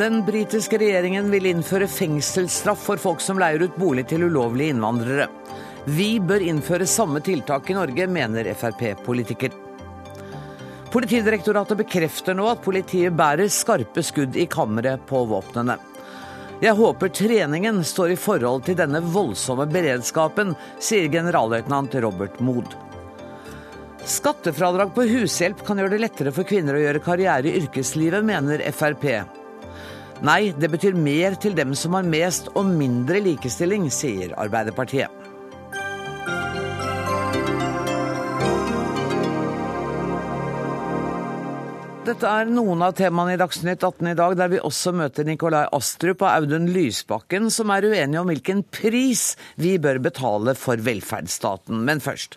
[0.00, 5.26] Den britiske regjeringen vil innføre fengselsstraff for folk som leier ut bolig til ulovlige innvandrere.
[5.84, 9.52] Vi bør innføre samme tiltak i Norge, mener Frp-politiker.
[10.90, 15.76] Politidirektoratet bekrefter nå at politiet bærer skarpe skudd i kammeret på våpnene.
[16.64, 22.72] Jeg håper treningen står i forhold til denne voldsomme beredskapen, sier generalløytnant Robert Mood.
[24.08, 28.64] Skattefradrag på hushjelp kan gjøre det lettere for kvinner å gjøre karriere i yrkeslivet, mener
[28.72, 29.39] Frp.
[30.20, 35.08] Nei, det betyr mer til dem som har mest og mindre likestilling, sier Arbeiderpartiet.
[42.04, 45.62] Dette er noen av temaene i Dagsnytt 18 i dag, der vi også møter Nikolai
[45.76, 51.80] Astrup og Audun Lysbakken, som er uenige om hvilken pris vi bør betale for velferdsstaten.
[51.86, 52.36] Men først.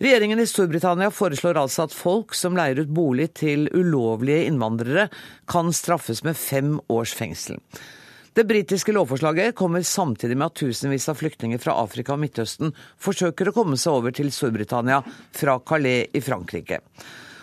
[0.00, 5.10] Regjeringen i Storbritannia foreslår altså at folk som leier ut bolig til ulovlige innvandrere,
[5.44, 7.58] kan straffes med fem års fengsel.
[8.32, 13.50] Det britiske lovforslaget kommer samtidig med at tusenvis av flyktninger fra Afrika og Midtøsten forsøker
[13.50, 15.02] å komme seg over til Storbritannia
[15.36, 16.80] fra Calais i Frankrike.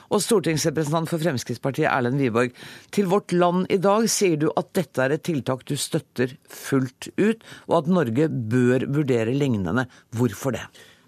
[0.10, 2.58] Og stortingsrepresentant for Fremskrittspartiet Erlend Wiborg,
[2.90, 7.12] til Vårt Land i dag sier du at dette er et tiltak du støtter fullt
[7.22, 9.86] ut, og at Norge bør vurdere lignende.
[10.18, 10.66] Hvorfor det?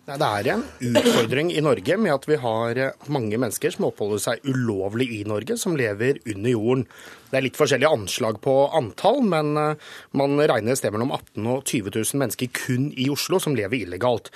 [0.09, 2.79] Det er en utfordring i Norge med at vi har
[3.13, 6.85] mange mennesker som oppholder seg ulovlig i Norge, som lever under jorden.
[7.29, 11.43] Det er litt forskjellige anslag på antall, men eh, man regner et sted mellom 18
[11.45, 14.31] 000 og 20 000 mennesker kun i Oslo som lever illegalt.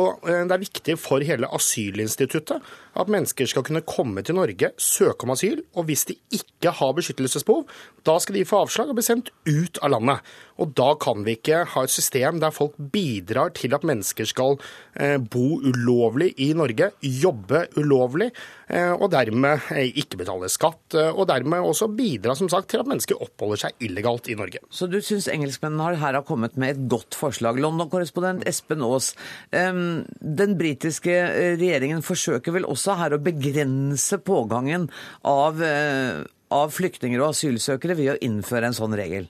[0.00, 2.64] Og eh, Det er viktig for hele asylinstituttet
[2.98, 6.94] at mennesker skal kunne komme til Norge, søke om asyl, og hvis de ikke har
[6.96, 7.68] beskyttelsesbehov,
[8.08, 10.24] da skal de få avslag og bli sendt ut av landet.
[10.58, 14.58] Og Da kan vi ikke ha et system der folk bidrar til at mennesker skal
[14.96, 18.32] eh, bo ulovlig i Norge, jobbe ulovlig,
[18.68, 19.64] og dermed
[19.96, 24.28] ikke betale skatt, og dermed også bidra som sagt til at mennesker oppholder seg illegalt
[24.28, 24.60] i Norge.
[24.68, 27.60] Så du syns engelskmennene her har kommet med et godt forslag.
[27.62, 29.14] London-korrespondent Espen Aas,
[29.52, 34.88] den britiske eh, regjeringen forsøker vel også her å begrense pågangen
[35.26, 36.22] av, eh,
[36.54, 39.28] av flyktninger og asylsøkere ved å innføre en sånn regel?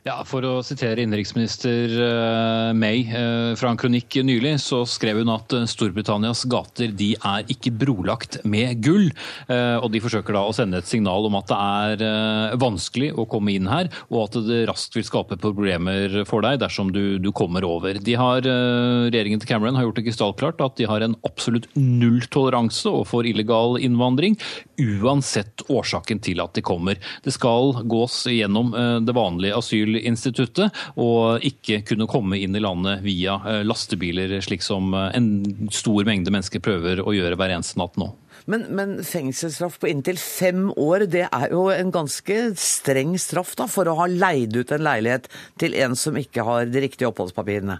[0.00, 5.32] Ja, For å sitere innenriksminister eh, May eh, fra en kronikk nylig, så skrev hun
[5.34, 9.10] at eh, Storbritannias gater de er ikke brolagt med gull.
[9.50, 13.52] Og De forsøker da å sende et signal om at det er vanskelig å komme
[13.52, 17.64] inn her, og at det raskt vil skape problemer for deg dersom du, du kommer
[17.66, 17.98] over.
[18.00, 22.88] De har, Regjeringen til Cameron har gjort det krystallklart at de har en absolutt nulltoleranse
[22.90, 24.38] overfor illegal innvandring,
[24.80, 27.00] uansett årsaken til at de kommer.
[27.24, 28.72] Det skal gås gjennom
[29.06, 34.62] det vanlige asyl Asylinstituttet, og ikke kunne komme inn i landet via eh, lastebiler, slik
[34.62, 38.12] som eh, en stor mengde mennesker prøver å gjøre hver eneste natt nå.
[38.50, 43.68] Men, men, fengselsstraff på inntil fem år, det er jo en ganske streng straff da,
[43.70, 45.28] for å ha leid ut en leilighet
[45.60, 47.78] til en som ikke har de riktige oppholdspapirene?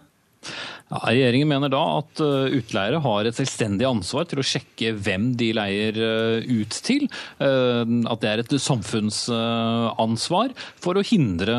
[0.90, 5.28] Ja, regjeringen mener da at eh, utleiere har et selvstendig ansvar til å sjekke hvem
[5.38, 7.06] de leier eh, ut til.
[7.38, 11.54] Eh, at det er et samfunnsansvar for å hindre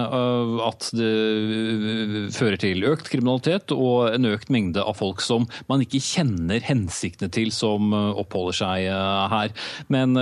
[0.66, 6.02] at det fører til økt kriminalitet og en økt mengde av folk som man ikke
[6.03, 8.88] kjenner hensiktene til som oppholder seg
[9.31, 9.53] her.
[9.94, 10.16] Men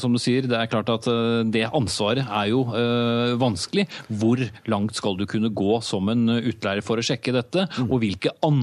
[0.00, 1.08] som du sier, det er klart at
[1.52, 2.64] det ansvaret er jo
[3.40, 3.86] vanskelig.
[4.08, 7.66] Hvor langt skal du kunne gå som en utleier for å sjekke dette?
[7.84, 8.53] og hvilke andre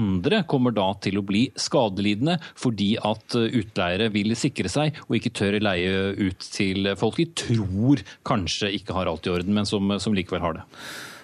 [0.48, 5.34] kommer da til å bli skadelidende fordi at eh, utleiere vil sikre seg og ikke
[5.38, 9.98] tør leie ut til folk de tror kanskje ikke har alt i orden, men som,
[10.02, 10.66] som likevel har det.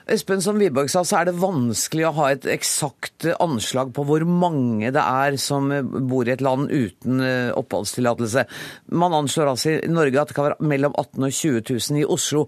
[0.08, 4.24] Espen, som Wiborg sa, så er det vanskelig å ha et eksakt anslag på hvor
[4.24, 5.68] mange det er som
[6.08, 8.46] bor i et land uten eh, oppholdstillatelse.
[8.96, 12.00] Man anslår altså i Norge at det kan være mellom 18 000 og 20 000
[12.00, 12.46] i Oslo.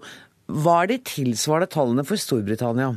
[0.49, 2.95] Hva er de tilsvarende tallene for Storbritannia?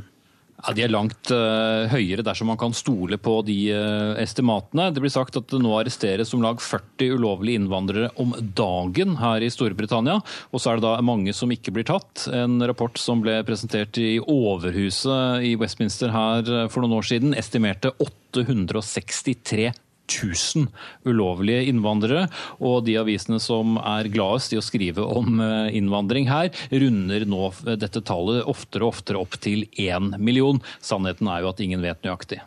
[0.62, 4.88] Ja, De er langt uh, høyere dersom man kan stole på de uh, estimatene.
[4.94, 9.44] Det blir sagt at det nå arresteres om lag 40 ulovlige innvandrere om dagen her
[9.44, 10.20] i Storbritannia.
[10.54, 12.28] Og så er det da mange som ikke blir tatt.
[12.32, 17.34] En rapport som ble presentert i Overhuset i Westminster her eh, for noen år siden,
[17.36, 19.72] estimerte 863
[20.08, 20.68] 1000
[21.08, 22.26] ulovlige innvandrere.
[22.60, 27.52] Og de avisene som er gladest i å skrive om eh, innvandring her, runder nå
[27.74, 30.60] dette tallet oftere og oftere opp til én million.
[30.84, 32.42] Sannheten er jo at ingen vet nøyaktig.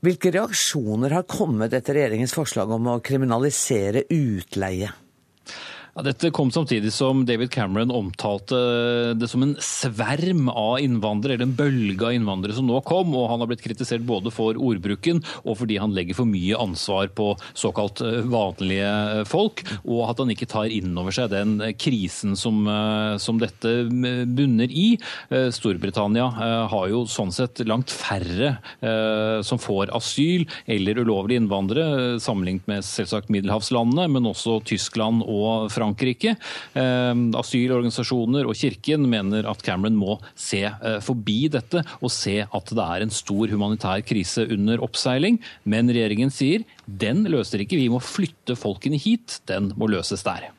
[0.00, 4.88] Hvilke reaksjoner har kommet etter regjeringens forslag om å kriminalisere utleie?
[5.90, 8.58] Ja, dette kom samtidig som David Cameron omtalte
[9.18, 13.10] det som en sverm av innvandrere, eller en bølge av innvandrere som nå kom.
[13.18, 17.10] og Han har blitt kritisert både for ordbruken og fordi han legger for mye ansvar
[17.16, 22.36] på såkalt eh, vanlige folk, og at han ikke tar inn over seg den krisen
[22.38, 24.92] som, eh, som dette bunner i.
[25.30, 26.28] Eh, Storbritannia
[26.70, 28.52] har jo sånn sett langt færre
[29.46, 35.79] som får asyl eller ulovlige innvandrere, sammenlignet med selvsagt middelhavslandene, men også Tyskland og Frankrike.
[35.80, 36.36] Frankrike.
[36.76, 42.76] Eh, asylorganisasjoner og Kirken mener at Cameron må se eh, forbi dette og se at
[42.76, 45.40] det er en stor humanitær krise under oppseiling.
[45.64, 50.50] Men regjeringen sier den løser ikke vi må flytte folkene hit, den må løses der.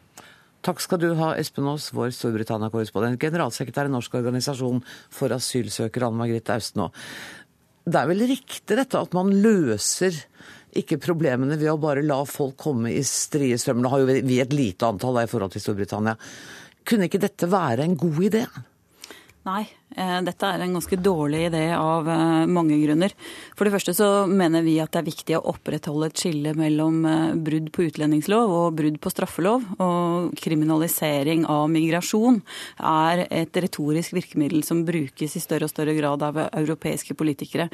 [0.62, 6.22] Takk skal du ha, Espen Aas, vår Storbritannia-korrespondent, generalsekretær i Norsk organisasjon for asylsøkere, Anne
[6.22, 6.92] Margrethe Austenaa.
[7.82, 10.14] Det er vel riktig dette at man løser
[10.80, 13.84] ikke problemene ved å bare la folk komme i strie strømmer.
[13.84, 16.16] Nå har jo vi et lite antall i forhold til Storbritannia.
[16.88, 18.46] Kunne ikke dette være en god idé?
[19.48, 23.12] Nei, dette er en ganske dårlig idé av eh, mange grunner.
[23.58, 27.04] For det første så mener vi at det er viktig å opprettholde et skille mellom
[27.08, 29.66] eh, brudd på utlendingslov og brudd på straffelov.
[29.84, 32.40] Og kriminalisering av migrasjon
[32.78, 37.68] er et retorisk virkemiddel som brukes i større og større grad av europeiske politikere.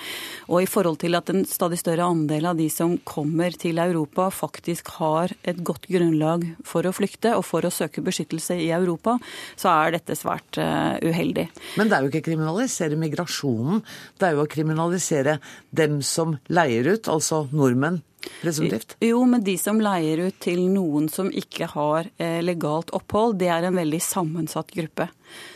[0.49, 4.29] Og i forhold til at en stadig større andel av de som kommer til Europa
[4.33, 9.17] faktisk har et godt grunnlag for å flykte og for å søke beskyttelse i Europa,
[9.59, 11.47] så er dette svært uheldig.
[11.77, 13.83] Men det er jo jo ikke kriminalisere migrasjonen,
[14.17, 15.37] det er jo å kriminalisere
[15.75, 18.01] dem som leier ut, altså nordmenn
[18.41, 18.97] presumptivt?
[19.03, 23.51] Jo, men de som leier ut til noen som ikke har eh, legalt opphold, det
[23.53, 25.09] er en veldig sammensatt gruppe.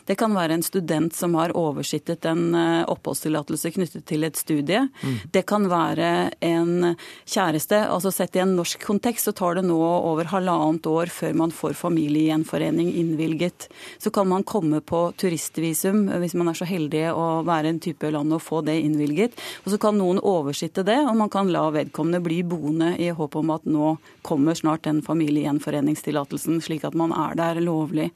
[0.05, 4.83] Det kan være en student som har oversittet en eh, oppholdstillatelse knyttet til et studie.
[5.01, 5.17] Mm.
[5.33, 6.95] Det kan være en
[7.25, 7.79] kjæreste.
[7.87, 11.53] altså Sett i en norsk kontekst så tar det nå over halvannet år før man
[11.55, 13.69] får familiegjenforening innvilget.
[14.01, 18.09] Så kan man komme på turistvisum hvis man er så heldig å være en type
[18.11, 19.37] land og få det innvilget.
[19.63, 23.37] Og så kan noen oversitte det, og man kan la vedkommende bli boende i håp
[23.39, 23.95] om at nå
[24.25, 28.11] kommer snart den familiegjenforeningstillatelsen, slik at man er der lovlig.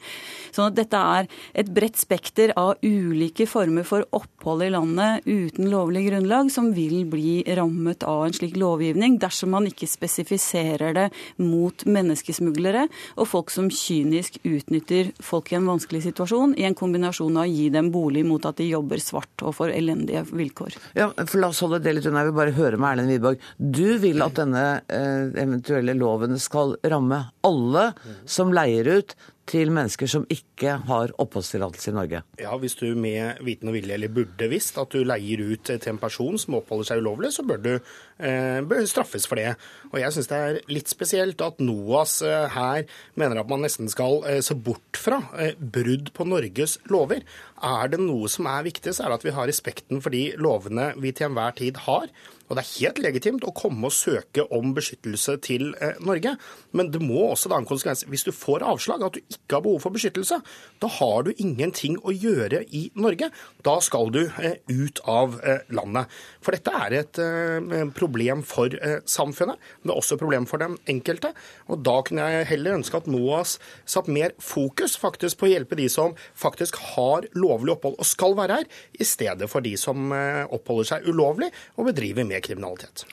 [0.55, 6.05] Så dette er et bredt spekter av ulike former for opphold i landet uten lovlig
[6.09, 11.07] grunnlag som vil bli rammet av en slik lovgivning dersom man ikke spesifiserer det
[11.41, 17.37] mot menneskesmuglere og folk som kynisk utnytter folk i en vanskelig situasjon, i en kombinasjon
[17.37, 20.79] av å gi dem bolig mot at de jobber svart og får elendige vilkår.
[20.97, 22.23] Ja, for La oss holde det litt unna.
[22.23, 23.43] Jeg vil bare høre med Erlend Wiborg.
[23.57, 27.85] Du vil at denne eh, eventuelle loven skal ramme alle
[28.25, 29.15] som leier ut
[29.49, 32.21] til mennesker som ikke har oppholdstillatelse i Norge?
[32.41, 35.91] Ja, Hvis du med viten og vilje eller burde visst at du leier ut til
[35.91, 39.53] en person som oppholder seg ulovlig, så bør du eh, bør straffes for det.
[39.91, 43.91] Og Jeg syns det er litt spesielt at NOAS eh, her mener at man nesten
[43.91, 47.21] skal eh, se bort fra eh, brudd på Norges lover.
[47.65, 50.27] Er det noe som er viktig, så er det at vi har respekten for de
[50.37, 52.11] lovene vi til enhver tid har.
[52.45, 56.35] Og det er helt legitimt å komme og søke om beskyttelse til eh, Norge.
[56.77, 58.03] Men det må også da en konsekvens.
[58.09, 60.37] Hvis du får avslag, at du ikke har behov for beskyttelse,
[60.81, 63.31] da har du ingenting å gjøre i Norge.
[63.65, 66.13] Da skal du eh, ut av eh, landet.
[66.45, 70.45] For dette er et eh, problem for eh, samfunnet, men det er også et problem
[70.49, 71.33] for den enkelte.
[71.65, 73.57] Og da kunne jeg heller ønske at NOAS
[73.89, 77.25] satt mer fokus faktisk på å hjelpe de som faktisk har
[77.55, 78.67] lovlig opphold og skal være her,
[78.99, 83.05] i stedet for de som eh, oppholder seg ulovlig og bedriver mer kriminalitet.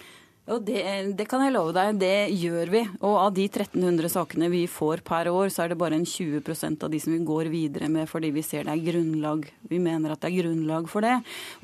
[0.61, 0.83] Det,
[1.17, 2.83] det, kan jeg love deg, det gjør vi.
[3.01, 6.85] Og av de 1300 sakene vi får per år, så er det bare en 20%
[6.85, 9.47] av de som vi går videre med fordi vi ser det er grunnlag.
[9.71, 11.15] Vi mener at det er grunnlag for det.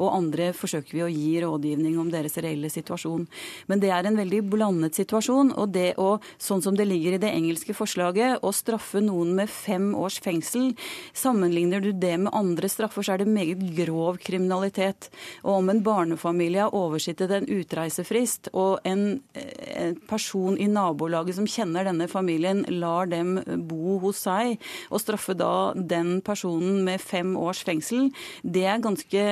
[0.01, 3.27] Og andre forsøker vi å gi rådgivning om deres reelle situasjon.
[3.69, 5.53] Men det er en veldig blandet situasjon.
[5.59, 9.53] Og det å, sånn som det ligger i det engelske forslaget, å straffe noen med
[9.53, 10.73] fem års fengsel,
[11.13, 15.11] sammenligner du det med andre straffer, så er det meget grov kriminalitet.
[15.45, 21.47] Og om en barnefamilie har oversittet en utreisefrist, og en, en, person i nabolaget som
[21.49, 24.59] kjenner denne familien, lar dem bo hos seg,
[24.93, 28.09] og straffe da den personen med fem års fengsel,
[28.43, 29.25] det er ganske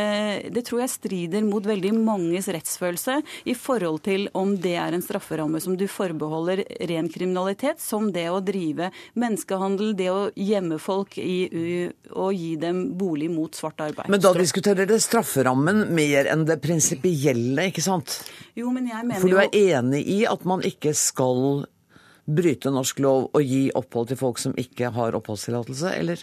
[0.52, 5.04] Det tror jeg strider mot veldig manges rettsfølelse i forhold til om det er en
[5.04, 11.18] strafferamme som du forbeholder ren kriminalitet, som det å drive menneskehandel, det å gjemme folk
[11.20, 14.10] i, og gi dem bolig mot svart arbeid.
[14.12, 18.20] Men da diskuterer dere strafferammen mer enn det prinsipielle, ikke sant?
[18.56, 21.64] Jo, men jeg mener for du er enig i at man ikke skal
[22.26, 26.22] bryte norsk lov og gi opphold til folk som ikke har oppholdstillatelse, eller?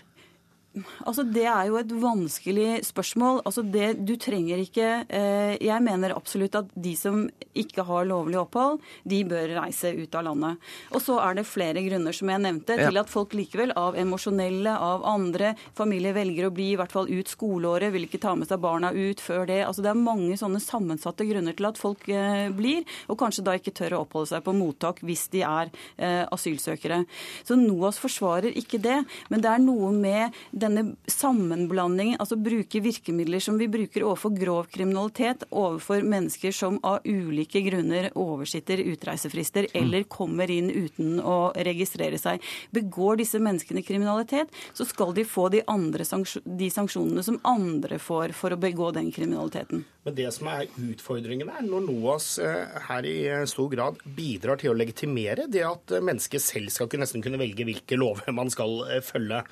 [1.05, 3.41] Altså, Det er jo et vanskelig spørsmål.
[3.45, 8.39] Altså, det, du trenger ikke eh, Jeg mener absolutt at de som ikke har lovlig
[8.41, 10.57] opphold, de bør reise ut av landet.
[10.91, 12.87] Og så er det flere grunner, som jeg nevnte, ja.
[12.89, 17.11] til at folk likevel, av emosjonelle, av andre familier, velger å bli i hvert fall
[17.11, 19.61] ut skoleåret, vil ikke ta med seg barna ut før det.
[19.67, 23.57] Altså, Det er mange sånne sammensatte grunner til at folk eh, blir, og kanskje da
[23.59, 27.03] ikke tør å oppholde seg på mottak hvis de er eh, asylsøkere.
[27.45, 30.33] Så NOAS forsvarer ikke det, men det er noe med
[30.63, 37.05] denne sammenblandingen, altså bruke virkemidler som vi bruker overfor grov kriminalitet, overfor mennesker som av
[37.05, 39.77] ulike grunner oversitter utreisefrister mm.
[39.81, 42.43] eller kommer inn uten å registrere seg.
[42.75, 46.07] Begår disse menneskene kriminalitet, så skal de få de, andre
[46.43, 49.83] de sanksjonene som andre får for å begå den kriminaliteten.
[50.03, 54.59] Men det som er utfordringen er når NOAS eh, her i eh, stor grad bidrar
[54.59, 58.81] til å legitimere det at mennesket selv skal nesten kunne velge hvilke lover man skal
[58.89, 59.43] eh, følge.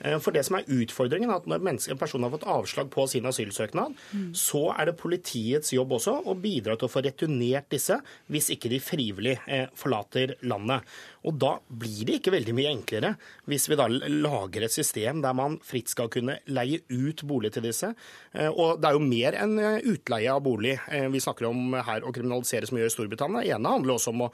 [0.00, 3.06] Eh, for det som er utfordringen, er at når en person har fått avslag på
[3.10, 4.28] sin asylsøknad, mm.
[4.36, 8.00] så er det politiets jobb også å bidra til å få returnert disse
[8.32, 10.86] hvis ikke de frivillig eh, forlater landet.
[11.28, 13.14] Og da blir det ikke veldig mye enklere
[13.50, 17.66] hvis vi da lager et system der man fritt skal kunne leie ut bolig til
[17.66, 17.92] disse.
[18.32, 19.56] Eh, og det er jo mer enn
[19.90, 20.76] utleie av bolig
[21.10, 23.42] vi snakker om her å kriminalisere som vi gjør i Storbritannia.
[23.44, 24.30] Det ene handler også om å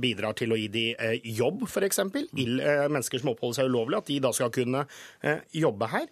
[0.00, 0.84] bidra til å gi de
[1.36, 2.00] jobb, f.eks.
[2.34, 4.84] Mennesker som oppholder seg ulovlig, at de da skal kunne
[5.24, 6.08] Eh, jobbe her.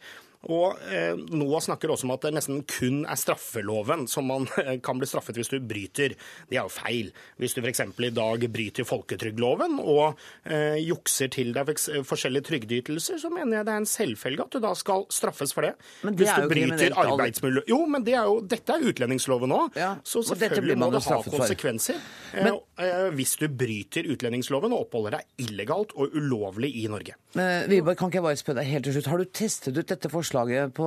[0.50, 4.78] Og eh, NOAH snakker også om at det nesten kun er straffeloven som man eh,
[4.82, 6.16] kan bli straffet hvis du bryter.
[6.50, 7.12] Det er jo feil.
[7.38, 7.84] Hvis du f.eks.
[7.86, 11.70] i dag bryter folketrygdloven og eh, jukser til deg
[12.08, 15.68] forskjellige trygdeytelser, så mener jeg det er en selvfølge at du da skal straffes for
[15.68, 15.76] det.
[16.02, 17.64] Men det hvis du bryter arbeidsmiljø...
[17.70, 21.20] Jo, men det er jo, dette er utlendingsloven òg, ja, så selvfølgelig må det ha
[21.28, 22.02] konsekvenser.
[22.32, 22.58] Eh, men...
[22.82, 27.14] Eh, hvis du bryter utlendingsloven og oppholder deg illegalt og ulovlig i Norge.
[27.38, 29.10] Men, Wiborg, kan ikke jeg bare spørre deg helt til slutt.
[29.12, 30.31] Har du testet ut dette forslaget
[30.74, 30.86] på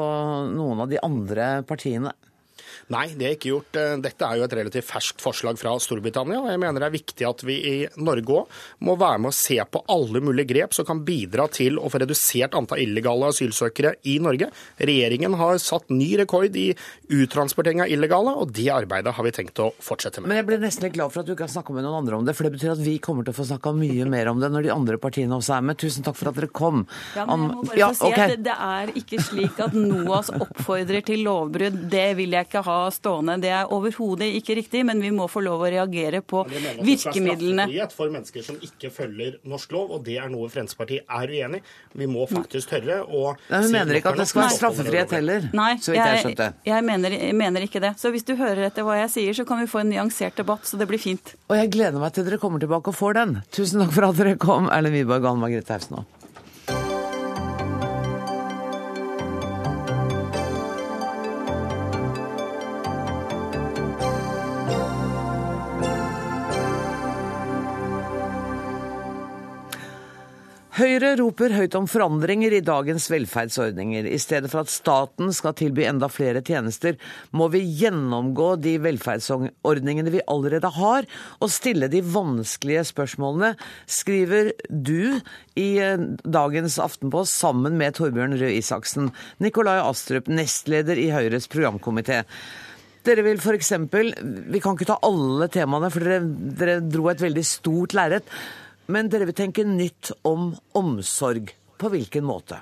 [0.52, 2.14] noen av de andre partiene?
[2.94, 3.78] Nei, det er ikke gjort.
[3.82, 6.38] Eh, dette er jo et relativt ferskt forslag fra Storbritannia.
[6.44, 9.34] og Jeg mener det er viktig at vi i Norge òg må være med å
[9.36, 13.96] se på alle mulige grep som kan bidra til å få redusert antall illegale asylsøkere
[14.06, 14.52] i Norge.
[14.78, 16.68] Regjeringen har satt ny rekord i
[17.10, 20.30] uttransportering av illegale, og det arbeidet har vi tenkt å fortsette med.
[20.30, 22.22] Men jeg ble nesten litt glad for at du ikke har snakka med noen andre
[22.22, 24.44] om det, for det betyr at vi kommer til å få snakka mye mer om
[24.44, 25.82] det når de andre partiene også er med.
[25.82, 26.86] Tusen takk for at dere kom.
[27.18, 28.38] Ja, men jeg må bare ja, si okay.
[28.38, 31.82] at Det er ikke slik at NOAS oppfordrer til lovbrudd.
[31.90, 33.38] Det vil jeg ikke ha stående.
[33.44, 37.68] Det er overhodet ikke riktig, men vi må få lov å reagere på virkemidlene.
[37.72, 41.34] Det er for mennesker som ikke følger norsk lov, og det er noe Fremskrittspartiet er
[41.36, 41.76] uenig i.
[42.02, 45.48] Vi må faktisk tørre å Nei, Hun mener ikke at det skal være straffefrihet heller,
[45.56, 46.50] Nei, så vidt jeg skjønte.
[46.68, 47.94] Jeg mener, jeg mener ikke det.
[48.02, 50.68] Så hvis du hører etter hva jeg sier, så kan vi få en nyansert debatt,
[50.68, 51.36] så det blir fint.
[51.50, 53.40] Og jeg gleder meg til dere kommer tilbake og får den.
[53.56, 56.06] Tusen takk for at dere kom, Erlend Wiborg og Anne Margrethe Hausen.
[70.76, 74.10] Høyre roper høyt om forandringer i dagens velferdsordninger.
[74.12, 76.98] I stedet for at staten skal tilby enda flere tjenester,
[77.32, 81.08] må vi gjennomgå de velferdsordningene vi allerede har,
[81.40, 83.54] og stille de vanskelige spørsmålene,
[83.88, 85.16] skriver du
[85.56, 89.14] i eh, dagens Aftenpost sammen med Torbjørn Røe Isaksen.
[89.40, 92.26] Nikolai Astrup, nestleder i Høyres programkomité.
[93.08, 93.72] Dere vil f.eks.
[93.80, 96.20] Vi kan ikke ta alle temaene, for dere,
[96.60, 98.28] dere dro et veldig stort lerret.
[98.92, 101.54] Men dere vil tenke nytt om omsorg.
[101.76, 102.62] På hvilken måte?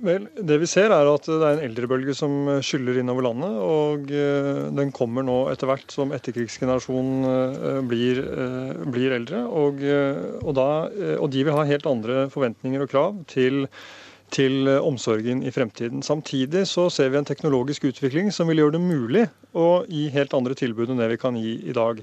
[0.00, 2.32] Vel, Det vi ser er at det er en eldrebølge som
[2.64, 3.56] skyller innover landet.
[3.60, 9.44] Og eh, den kommer nå etter hvert som etterkrigsgenerasjonen eh, blir, eh, blir eldre.
[9.46, 9.82] Og,
[10.40, 10.68] og, da,
[11.18, 13.66] og, de vil ha helt andre forventninger og krav til,
[14.32, 16.04] til omsorgen i fremtiden.
[16.06, 20.36] Samtidig så ser vi en teknologisk utvikling som vil gjøre det mulig å gi helt
[20.36, 22.00] andre tilbud enn det vi kan gi i dag.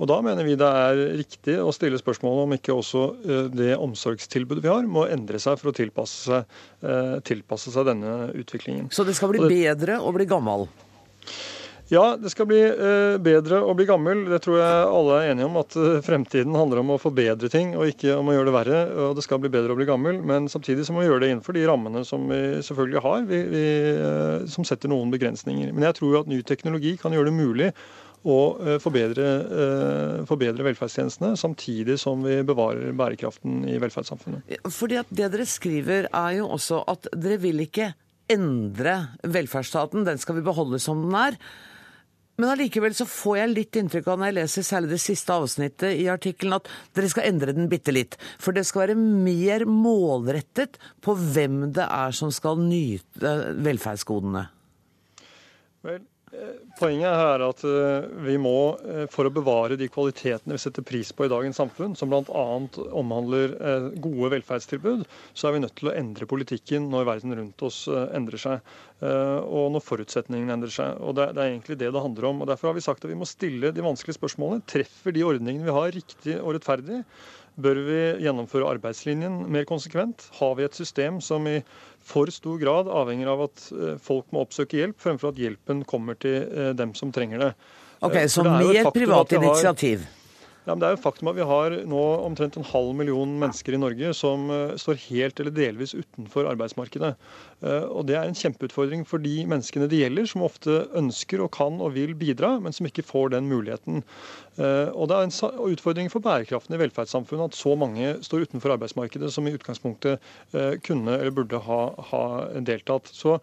[0.00, 3.70] Og Da mener vi det er riktig å stille spørsmål om ikke også eh, det
[3.76, 8.88] omsorgstilbudet vi har, må endre seg for å tilpasse seg, eh, tilpasse seg denne utviklingen.
[8.96, 10.70] Så det skal bli bedre å bli gammel?
[11.90, 14.24] Ja, det skal bli eh, bedre å bli gammel.
[14.30, 15.60] Det tror jeg alle er enige om.
[15.60, 15.76] At
[16.06, 18.82] fremtiden handler om å forbedre ting og ikke om å gjøre det verre.
[19.04, 21.34] Og det skal bli bedre å bli gammel, men samtidig så må vi gjøre det
[21.34, 23.66] innenfor de rammene som vi selvfølgelig har, vi, vi,
[24.54, 25.74] som setter noen begrensninger.
[25.74, 27.74] Men jeg tror at ny teknologi kan gjøre det mulig
[28.28, 29.28] og eh, forbedre,
[29.64, 34.60] eh, forbedre, velferdstjenestene, samtidig som vi bevarer bærekraften i velferdssamfunnet.
[34.68, 37.92] Fordi at Det dere skriver er jo også at dere vil ikke
[38.30, 41.38] endre velferdsstaten, den skal vi beholde som den er.
[42.40, 45.98] Men allikevel så får jeg litt inntrykk av når jeg leser særlig det siste avsnittet
[46.00, 48.16] i artikkelen, at dere skal endre den bitte litt.
[48.40, 54.46] For det skal være mer målrettet på hvem det er som skal nyte velferdsgodene.
[55.84, 56.00] Vel,
[56.78, 61.10] Poenget er at eh, vi må, eh, for å bevare de kvalitetene vi setter pris
[61.10, 62.44] på i dagens samfunn, som bl.a.
[63.00, 65.02] omhandler eh, gode velferdstilbud,
[65.34, 68.70] så er vi nødt til å endre politikken når verden rundt oss endrer seg.
[69.00, 70.98] Og når forutsetningene endrer seg.
[71.00, 72.42] Og det er egentlig det det handler om.
[72.42, 74.66] Og Derfor har vi sagt at vi må stille de vanskelige spørsmålene.
[74.68, 77.00] Treffer de ordningene vi har, riktig og rettferdig?
[77.60, 80.28] Bør vi gjennomføre arbeidslinjen mer konsekvent?
[80.38, 81.58] Har vi et system som i
[82.10, 86.16] for stor grad avhenger av at eh, folk må oppsøke hjelp, fremfor at hjelpen kommer
[86.20, 87.50] til eh, dem som trenger det.
[88.00, 90.06] Ok, eh, Så mer privat initiativ?
[90.66, 93.74] Ja, men det er jo faktum at Vi har nå omtrent en halv million mennesker
[93.74, 97.14] i Norge som uh, står helt eller delvis utenfor arbeidsmarkedet.
[97.64, 101.52] Uh, og Det er en kjempeutfordring for de menneskene det gjelder, som ofte ønsker og
[101.56, 104.04] kan og vil bidra, men som ikke får den muligheten.
[104.60, 108.76] Uh, og Det er en utfordring for bærekraften i velferdssamfunnet at så mange står utenfor
[108.76, 110.20] arbeidsmarkedet som i utgangspunktet
[110.84, 112.22] kunne eller burde ha, ha
[112.60, 113.08] deltatt.
[113.14, 113.38] Så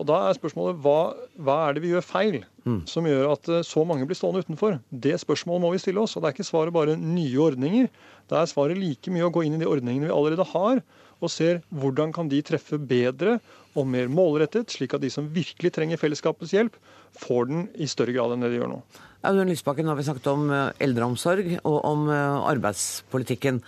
[0.00, 2.80] og Da er spørsmålet hva, hva er det vi gjør feil mm.
[2.88, 4.78] som gjør at eh, så mange blir stående utenfor?
[4.88, 6.16] Det spørsmålet må vi stille oss.
[6.16, 7.90] og Det er ikke svaret bare nye ordninger.
[8.30, 10.80] Det er svaret like mye å gå inn i de ordningene vi allerede har,
[11.20, 13.36] og ser hvordan kan de treffe bedre
[13.76, 16.78] og mer målrettet, slik at de som virkelig trenger fellesskapets hjelp,
[17.20, 18.80] får den i større grad enn det de gjør nå.
[19.28, 23.60] Audun Lysbakken, har vi snakket om eh, eldreomsorg og om eh, arbeidspolitikken.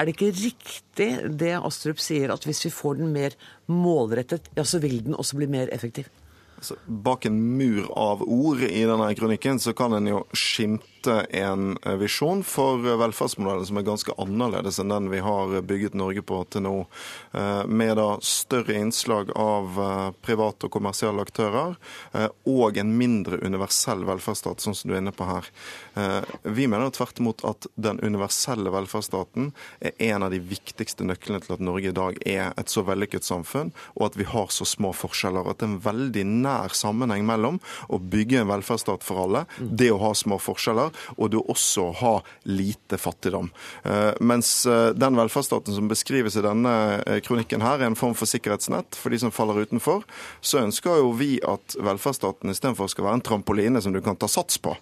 [0.00, 3.34] Er det ikke riktig det Astrup sier, at hvis vi får den mer
[3.68, 6.08] målrettet, ja, så vil den også bli mer effektiv?
[6.60, 11.20] Altså, bak en mur av ord i denne kronikken så kan en jo skimte dette
[11.20, 16.22] en eh, visjon for velferdsmodellen som er ganske annerledes enn den vi har bygget Norge
[16.22, 16.74] på til nå.
[17.32, 21.76] Eh, med da større innslag av eh, private og kommersielle aktører
[22.48, 25.46] og en mindre universell velferdsstat, sånn som du er inne på her.
[26.42, 31.54] Vi mener tvert imot at den universelle velferdsstaten er en av de viktigste nøklene til
[31.56, 34.92] at Norge i dag er et så vellykket samfunn, og at vi har så små
[34.96, 35.46] forskjeller.
[35.46, 39.90] At det er en veldig nær sammenheng mellom å bygge en velferdsstat for alle, det
[39.94, 43.50] å ha små forskjeller, og du også har lite fattigdom.
[43.84, 46.74] Eh, mens eh, den velferdsstaten som beskrives i denne
[47.06, 50.04] eh, kronikken her, er en form for sikkerhetsnett for de som faller utenfor,
[50.40, 54.28] så ønsker jo vi at velferdsstaten istedenfor skal være en trampoline som du kan ta
[54.30, 54.72] sats på,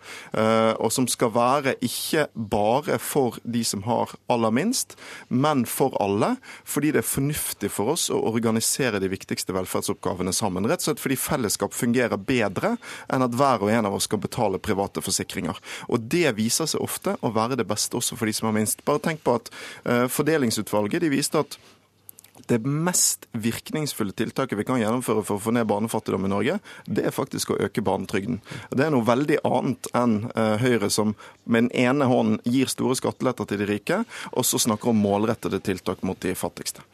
[0.79, 4.97] og som skal være ikke bare for de som har aller minst,
[5.29, 6.35] men for alle,
[6.69, 10.67] fordi det er fornuftig for oss å organisere de viktigste velferdsoppgavene sammen.
[10.69, 12.77] Rett og slett fordi fellesskap fungerer bedre
[13.13, 15.59] enn at hver og en av oss skal betale private forsikringer.
[15.89, 18.57] Og og det viser seg ofte å være det beste også for de som har
[18.57, 18.85] minst.
[18.87, 19.51] Bare tenk på at
[19.85, 21.59] uh, Fordelingsutvalget de viste at
[22.49, 27.09] det mest virkningsfulle tiltaket vi kan gjennomføre for å få ned barnefattigdom i Norge, det
[27.09, 28.39] er faktisk å øke barnetrygden.
[28.71, 32.97] Det er noe veldig annet enn uh, Høyre, som med den ene hånden gir store
[32.97, 36.87] skatteletter til de rike, og så snakker om målrettede tiltak mot de fattigste.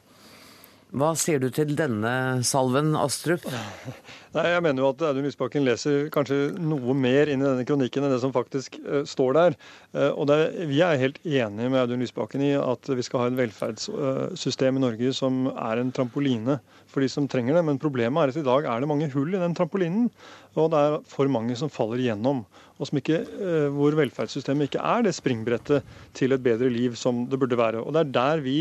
[0.95, 2.11] Hva sier du til denne
[2.47, 3.43] salven, Astrup?
[4.37, 8.07] Nei, Jeg mener jo at Audun Lysbakken leser kanskje noe mer inn i denne kronikken
[8.07, 9.57] enn det som faktisk uh, står der.
[9.91, 10.39] Uh, og det,
[10.71, 14.85] Vi er helt enige med Audun Lysbakken i at vi skal ha et velferdssystem i
[14.85, 17.65] Norge som er en trampoline for de som trenger det.
[17.67, 20.07] Men problemet er at i dag er det mange hull i den trampolinen.
[20.55, 22.45] Og det er for mange som faller igjennom.
[22.93, 27.59] Ikke, uh, hvor velferdssystemet ikke er det springbrettet til et bedre liv som det burde
[27.59, 27.83] være.
[27.83, 28.57] Og Det er der vi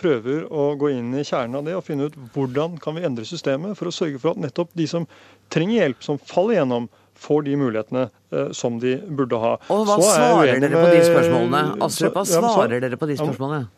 [0.00, 3.26] prøver å gå inn i kjernen av det og finne ut hvordan kan vi endre
[3.28, 5.06] systemet for å sørge for at nettopp de som
[5.54, 9.54] trenger hjelp, som faller gjennom, får de mulighetene eh, som de burde ha.
[9.70, 11.62] Og Hva svarer dere på de spørsmålene?
[11.86, 13.68] Astrup, hva svarer dere på de spørsmålene?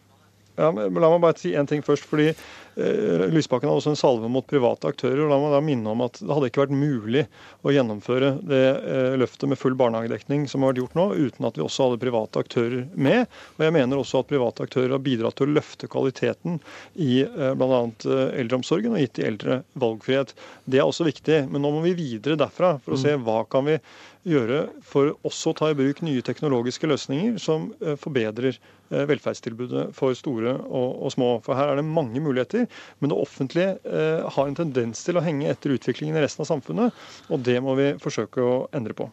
[0.57, 2.07] Ja, la meg bare si en ting først.
[2.09, 2.45] fordi eh,
[2.77, 5.23] Lysbakken hadde også en salve mot private aktører.
[5.25, 7.23] og La meg da minne om at det hadde ikke vært mulig
[7.65, 11.57] å gjennomføre det eh, løftet med full barnehagedekning som har vært gjort nå, uten at
[11.57, 13.33] vi også hadde private aktører med.
[13.57, 16.61] Og jeg mener også at private aktører har bidratt til å løfte kvaliteten
[17.01, 17.81] i eh, bl.a.
[17.87, 20.37] Eh, eldreomsorgen og gitt de eldre valgfrihet.
[20.69, 21.47] Det er også viktig.
[21.49, 23.81] Men nå må vi videre derfra for å se hva kan vi
[24.27, 29.89] gjøre for også å ta i bruk nye teknologiske løsninger som eh, forbedrer eh, velferdstilbudet
[29.97, 31.31] for store og, og, små.
[31.47, 32.66] For her er det mange muligheter,
[33.01, 36.51] men det offentlige eh, har en tendens til å henge etter utviklingen i resten av
[36.51, 39.09] samfunnet, og det må vi forsøke å endre på.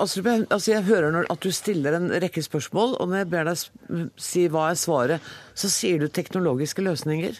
[0.00, 4.06] Astrup, altså jeg hører at du stiller en rekke spørsmål, og når jeg ber deg
[4.16, 7.36] si hva er svaret, så sier du teknologiske løsninger.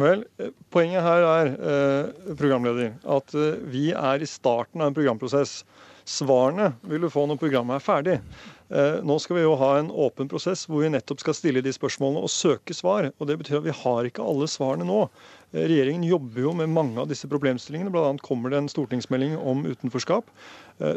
[0.00, 0.24] Vel,
[0.72, 3.36] Poenget her er eh, programleder, at
[3.68, 5.60] vi er i starten av en programprosess.
[6.08, 8.16] Svarene vil du få når programmet er ferdig.
[8.72, 12.22] Nå skal vi jo ha en åpen prosess hvor vi nettopp skal stille de spørsmålene
[12.24, 13.10] og søke svar.
[13.18, 15.02] og Det betyr at vi har ikke alle svarene nå.
[15.52, 17.92] Regjeringen jobber jo med mange av disse problemstillingene.
[17.92, 18.10] Bl.a.
[18.24, 20.28] kommer det en stortingsmelding om utenforskap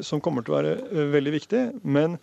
[0.01, 1.59] som kommer til å være veldig viktig.
[1.83, 2.15] Men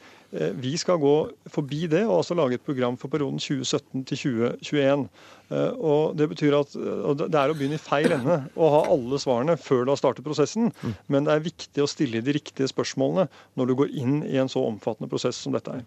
[0.58, 1.12] vi skal gå
[1.52, 5.04] forbi det og altså lage et program for perioden 2017 til 2021.
[5.52, 9.18] Eh, og Det betyr at det er å begynne i feil ende å ha alle
[9.20, 10.70] svarene før du har startet prosessen.
[11.12, 14.50] Men det er viktig å stille de riktige spørsmålene når du går inn i en
[14.52, 15.84] så omfattende prosess som dette er.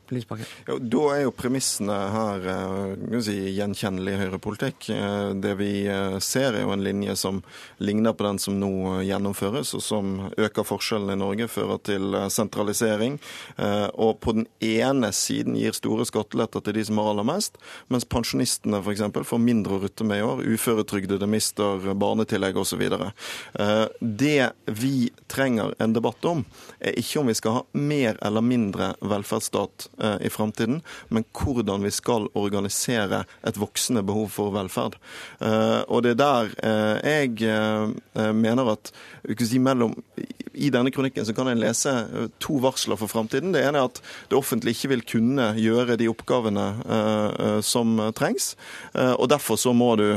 [0.68, 4.90] Ja, da er jo premissene her eh, si, gjenkjennelig høyrepolitikk.
[4.94, 5.72] Eh, det vi
[6.24, 7.42] ser er jo en linje som
[7.78, 13.18] ligner på den som nå gjennomføres, og som øker forskjellene i Norge, fører til sentralisering.
[13.94, 17.60] Og på den ene siden gir store skatteletter til de som har aller mest,
[17.92, 19.04] mens pensjonistene f.eks.
[19.30, 20.44] får mindre å rutte med i år.
[20.56, 22.82] Uføretrygdede mister barnetillegg osv.
[22.86, 26.44] Eh, det vi trenger en debatt om,
[26.80, 31.86] er ikke om vi skal ha mer eller mindre velferdsstat eh, i framtiden, men hvordan
[31.86, 34.98] vi skal organisere et voksende behov for velferd.
[35.40, 38.92] Eh, og det er der jeg mener at
[39.48, 39.94] si, mellom,
[40.56, 41.94] I denne kronikken så kan en lese
[42.44, 43.54] to varsler for framtiden.
[43.56, 46.66] Det ene er at det offentlige ikke vil kunne gjøre de oppgavene
[47.66, 48.54] som trengs.
[48.96, 50.08] og Derfor så må du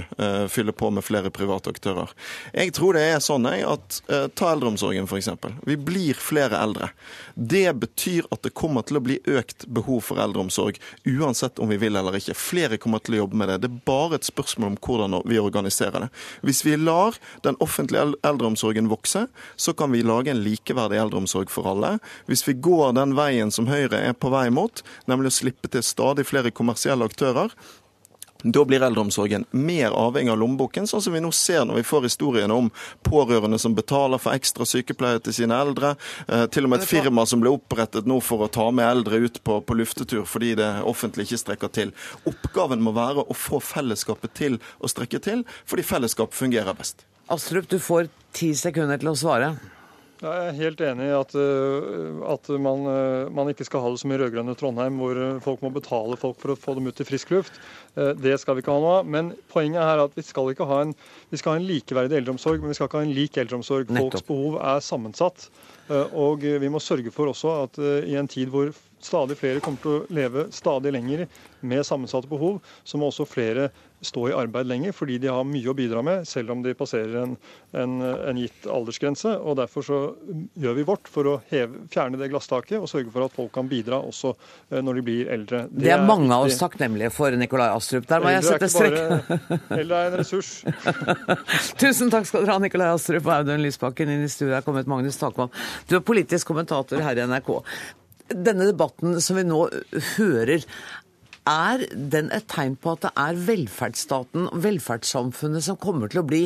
[0.53, 2.13] fylle på med flere private aktører.
[2.55, 4.01] Jeg tror det er sånn at
[4.39, 5.31] Ta eldreomsorgen, f.eks.
[5.67, 6.91] Vi blir flere eldre.
[7.35, 11.79] Det betyr at det kommer til å bli økt behov for eldreomsorg, uansett om vi
[11.81, 12.37] vil eller ikke.
[12.39, 13.61] Flere kommer til å jobbe med det.
[13.65, 16.11] Det er bare et spørsmål om hvordan vi organiserer det.
[16.47, 21.69] Hvis vi lar den offentlige eldreomsorgen vokse, så kan vi lage en likeverdig eldreomsorg for
[21.73, 21.97] alle.
[22.31, 25.85] Hvis vi går den veien som Høyre er på vei mot, nemlig å slippe til
[25.87, 27.55] stadig flere kommersielle aktører,
[28.43, 32.05] da blir eldreomsorgen mer avhengig av lommeboken, sånn som vi nå ser når vi får
[32.07, 32.69] historiene om
[33.03, 35.97] pårørende som betaler for ekstra sykepleie til sine eldre.
[36.29, 39.19] Eh, til og med et firma som ble opprettet nå for å ta med eldre
[39.25, 41.91] ut på, på luftetur fordi det offentlige ikke strekker til.
[42.31, 47.03] Oppgaven må være å få fellesskapet til å strekke til, fordi fellesskap fungerer best.
[47.35, 48.07] Astrup, du får
[48.39, 49.51] ti sekunder til å svare.
[50.19, 54.01] Jeg er helt enig i at, eh, at man, eh, man, ikke skal ha det
[54.03, 57.03] som i rød-grønne Trondheim, hvor eh, folk må betale folk for å få dem ut
[57.03, 57.61] i frisk luft.
[58.19, 59.09] Det skal vi ikke ha noe av.
[59.09, 60.97] Men poenget er at vi skal ikke ha en,
[61.33, 63.91] vi skal ha en likeverdig eldreomsorg, men vi skal ikke ha en lik eldreomsorg.
[63.99, 65.49] Folks behov er sammensatt.
[66.13, 69.95] Og vi må sørge for også at i en tid hvor stadig flere kommer til
[69.95, 71.27] å leve stadig lenger
[71.67, 73.69] med sammensatte behov, så må også flere
[74.05, 77.17] stå i arbeid lenger, fordi de har mye å bidra med, selv om de passerer
[77.19, 77.33] en,
[77.75, 79.33] en, en gitt aldersgrense.
[79.43, 79.99] og Derfor så
[80.55, 83.71] gjør vi vårt for å heve, fjerne det glasstaket og sørge for at folk kan
[83.71, 85.65] bidra også eh, når de blir eldre.
[85.73, 87.88] Det, det er, mange av oss takknemlige for, Nikolai Astrup.
[87.89, 88.99] Der må jeg sette strekk.
[89.81, 90.51] Eldre er en ressurs.
[91.81, 94.13] Tusen takk skal dere ha, Nikolai Astrup og Audun Lysbakken.
[94.13, 95.53] Inn i studio er kommet Magnus Takvam.
[95.89, 97.57] Du er politisk kommentator her i NRK
[98.29, 99.63] denne debatten som vi nå
[100.17, 100.65] hører,
[101.49, 106.29] er den et tegn på at det er velferdsstaten og velferdssamfunnet som kommer til å
[106.29, 106.43] bli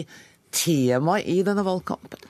[0.55, 2.23] tema i denne valgkampen?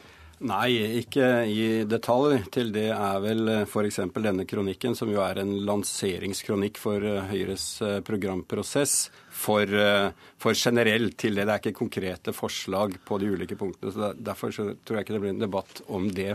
[0.42, 2.40] Nei, ikke i detalj.
[2.50, 4.00] Til det er vel f.eks.
[4.16, 8.96] denne kronikken, som jo er en lanseringskronikk for eh, Høyres eh, programprosess,
[9.30, 10.08] for, eh,
[10.42, 11.46] for generell til det.
[11.46, 13.94] Det er ikke konkrete forslag på de ulike punktene.
[13.94, 16.34] så Derfor så tror jeg ikke det blir en debatt om det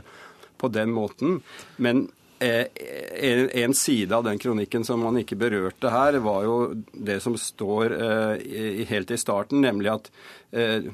[0.57, 1.41] på den måten.
[1.77, 2.07] Men
[2.39, 2.65] Eh,
[3.63, 6.57] en side av den kronikken som man ikke berørte her, var jo
[6.93, 10.11] det som står eh, helt i starten, nemlig at
[10.53, 10.85] eh,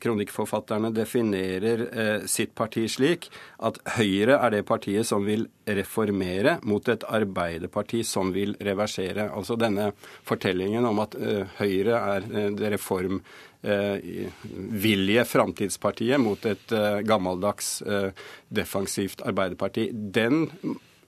[0.00, 1.82] kronikkforfatterne definerer
[2.30, 3.26] sitt parti slik
[3.66, 9.28] at Høyre er det partiet som vil reformere, mot et Arbeiderparti som vil reversere.
[9.28, 9.90] Altså denne
[10.24, 11.18] fortellingen om at
[11.58, 13.20] Høyre er det reform
[13.62, 18.10] Eh, Framtidspartiet mot et eh, gammeldags eh,
[18.48, 19.90] defensivt Arbeiderparti.
[19.92, 20.46] Den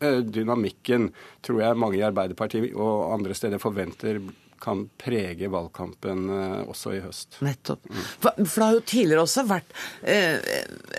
[0.01, 1.11] dynamikken
[1.44, 4.16] tror jeg mange i Arbeiderpartiet og andre steder forventer
[4.61, 6.29] kan prege valgkampen
[6.68, 7.38] også i høst.
[7.44, 7.87] Nettopp.
[8.20, 10.37] For, for det har jo tidligere også vært eh,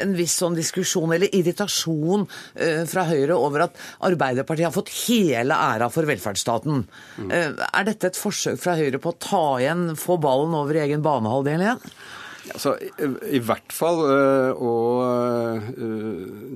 [0.01, 5.57] en viss sånn diskusjon, eller irritasjon, eh, fra Høyre over at Arbeiderpartiet har fått hele
[5.57, 6.85] æra for velferdsstaten.
[7.21, 7.29] Mm.
[7.31, 10.83] Eh, er dette et forsøk fra Høyre på å ta igjen, få ballen over i
[10.85, 11.93] egen banehalvdel igjen?
[12.49, 12.73] Altså,
[13.29, 14.73] i, hvert fall uh, å
[15.05, 15.67] uh,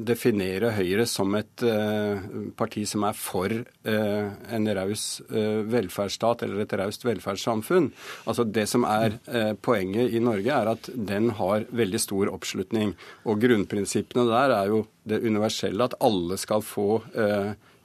[0.08, 2.18] definere Høyre som et uh,
[2.58, 3.54] parti som er for
[3.86, 7.92] en raus velferdsstat eller et raust velferdssamfunn.
[8.26, 9.20] Altså Det som er
[9.62, 12.96] poenget i Norge, er at den har veldig stor oppslutning.
[13.30, 16.88] Og grunnprinsippene der er jo det universelle, at alle skal få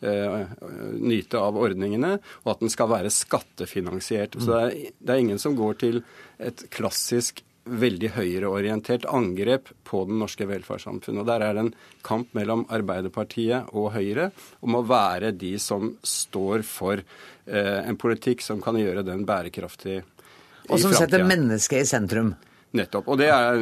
[0.01, 4.41] nyte av ordningene, og at den skal være skattefinansiert.
[4.41, 6.03] Så det er, det er ingen som går til
[6.41, 11.23] et klassisk veldig høyreorientert angrep på den norske velferdssamfunnet.
[11.23, 11.75] Og Der er det en
[12.07, 14.31] kamp mellom Arbeiderpartiet og Høyre
[14.65, 20.01] om å være de som står for eh, en politikk som kan gjøre den bærekraftig
[20.01, 22.35] i Og som setter mennesket i sentrum.
[22.77, 23.09] Nettopp.
[23.11, 23.57] Og det er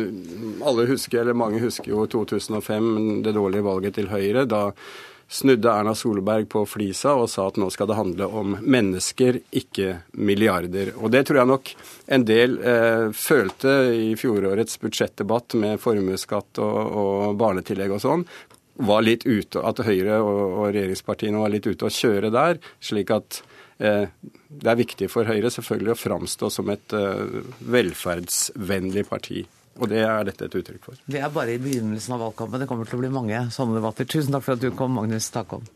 [0.68, 4.44] Alle husker, eller mange husker jo 2005, det dårlige valget til Høyre.
[4.44, 4.68] Da
[5.28, 9.98] snudde Erna Solberg på flisa og sa at nå skal det handle om mennesker, ikke
[10.16, 10.94] milliarder.
[10.96, 11.72] Og det tror jeg nok
[12.16, 18.24] en del eh, følte i fjorårets budsjettdebatt med formuesskatt og, og barnetillegg og sånn.
[18.88, 22.62] Var litt ute, At Høyre og, og regjeringspartiene var litt ute å kjøre der.
[22.80, 23.42] slik at
[23.84, 24.08] eh,
[24.48, 27.40] det er viktig for Høyre selvfølgelig å framstå som et eh,
[27.76, 29.44] velferdsvennlig parti.
[29.78, 30.98] Og det er dette et uttrykk for.
[31.06, 32.62] Vi er bare i begynnelsen av valgkampen.
[32.62, 34.08] Det kommer til å bli mange sånne debatter.
[34.10, 35.66] Tusen takk for at du kom, Magnus Takholm.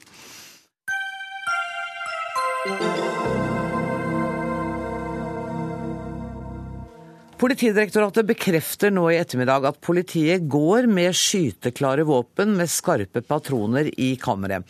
[7.42, 14.12] Politidirektoratet bekrefter nå i ettermiddag at politiet går med skyteklare våpen med skarpe patroner i
[14.22, 14.62] kammeret.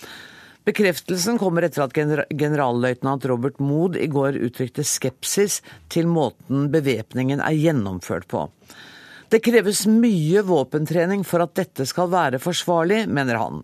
[0.64, 5.59] Bekreftelsen kommer etter at gener generalløytnant Robert Mood i går uttrykte skepsis
[5.92, 8.47] til måten bevæpningen er gjennomført på.
[9.33, 13.62] Det kreves mye våpentrening for at dette skal være forsvarlig, mener han.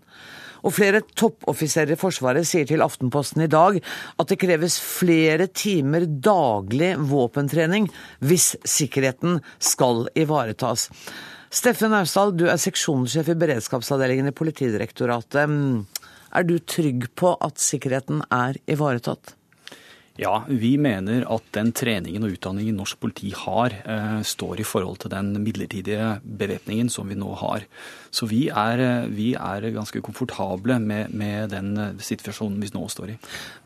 [0.65, 6.07] Og flere toppoffiserer i Forsvaret sier til Aftenposten i dag at det kreves flere timer
[6.09, 7.87] daglig våpentrening
[8.25, 10.89] hvis sikkerheten skal ivaretas.
[11.53, 15.49] Steffen Austdal, du er seksjonssjef i beredskapsavdelingen i Politidirektoratet.
[16.29, 19.38] Er du trygg på at sikkerheten er ivaretatt?
[20.19, 24.99] Ja, vi mener at den treningen og utdanningen norsk politi har, eh, står i forhold
[24.99, 27.63] til den midlertidige bevæpningen som vi nå har.
[28.11, 32.89] Så vi er, eh, vi er ganske komfortable med, med, den eh, situasjonen vi nå
[32.89, 33.17] står i.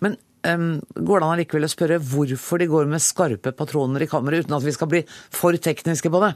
[0.01, 4.07] Men um, går det an allikevel å spørre hvorfor de går med skarpe patroner i
[4.07, 6.35] kammeret, uten at vi skal bli for tekniske på det?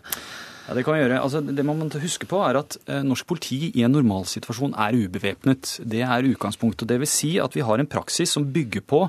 [0.68, 1.22] Ja, Det kan vi gjøre.
[1.24, 4.98] Altså, det man må huske på er at eh, norsk politi i en normalsituasjon er
[5.00, 5.78] ubevæpnet.
[5.88, 6.90] Det er utgangspunktet.
[6.90, 9.06] Det vil si at vi har en praksis som bygger på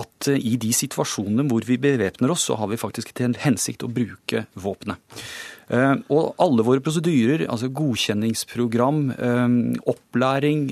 [0.00, 3.84] at eh, i de situasjonene hvor vi bevæpner oss, så har vi faktisk til hensikt
[3.84, 5.20] å bruke våpenet.
[5.68, 9.04] Eh, og alle våre prosedyrer, altså godkjenningsprogram,
[9.84, 10.68] opplæring,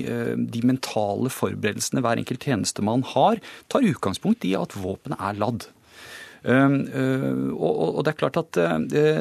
[0.49, 5.69] de mentale forberedelsene hver enkelt tjenestemann har, tar utgangspunkt i at våpenet er ladd.
[6.45, 8.59] Og det er klart at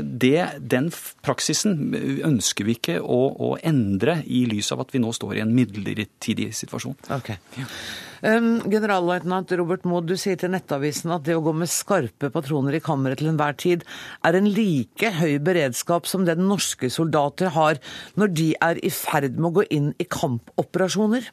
[0.04, 0.90] det, den
[1.24, 1.94] praksisen
[2.26, 5.54] ønsker vi ikke å, å, endre i lys av at vi nå står i en
[5.56, 6.98] midlertidig situasjon.
[7.16, 7.38] Okay.
[8.24, 12.78] Um, Generalløytnant Robert Mood, du sier til Nettavisen at det å gå med skarpe patroner
[12.78, 13.84] i kammeret til enhver tid
[14.24, 17.80] er en like høy beredskap som den norske soldater har
[18.20, 21.28] når de er i ferd med å gå inn i kampoperasjoner?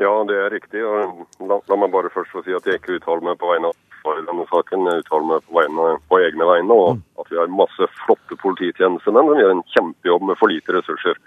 [0.00, 0.80] Ja, det er riktig.
[0.84, 3.85] La, la meg bare først få si at jeg ikke uttaler meg på vegne av
[4.14, 4.86] i denne saken.
[4.88, 9.30] Jeg uttaler meg på, vegne, på egne vegne, og at vi har masse flotte polititjenestemenn
[9.30, 11.20] som gjør en kjempejobb med for lite ressurser.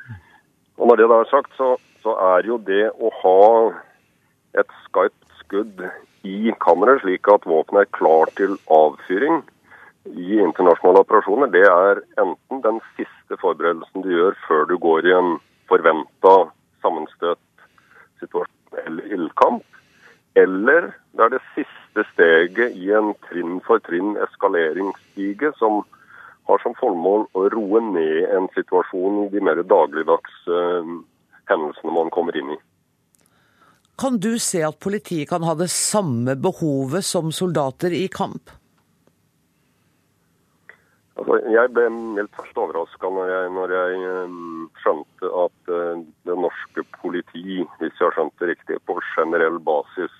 [0.79, 3.39] Og Når det da er sagt, så, så er jo det å ha
[4.61, 5.83] et skarpt skudd
[6.27, 9.41] i kammeret, slik at våpenet er klar til avfyring
[10.09, 15.15] i internasjonale operasjoner, det er enten den siste forberedelsen du gjør før du går i
[15.17, 15.35] en
[15.69, 16.35] forventa
[16.83, 17.37] sammenstøt
[18.85, 19.63] eller ildkamp,
[20.39, 21.78] eller det er det siste
[22.13, 25.82] steget i en trinn for trinn eskaleringsstige som
[26.49, 30.95] har som formål å roe ned en situasjon i de mer dagligdags uh,
[31.49, 32.60] hendelsene man kommer inn i.
[33.99, 38.54] Kan du se at politiet kan ha det samme behovet som soldater i kamp?
[41.19, 45.99] Altså, jeg ble helt først overraska når når jeg um, skjønte at uh,
[46.30, 50.15] det norske politi, hvis jeg har skjønt det riktig, på generell basis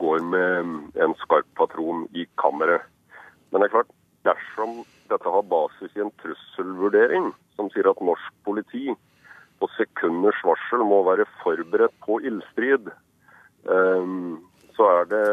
[0.00, 2.84] går med en skarp patron i kammeret.
[3.50, 3.92] Men det er klart,
[4.26, 8.90] dersom dette har basis i en trusselvurdering som sier at norsk politi
[9.60, 12.90] på sekunders varsel må være forberedt på ildstrid,
[13.64, 14.42] um,
[14.76, 15.28] så er det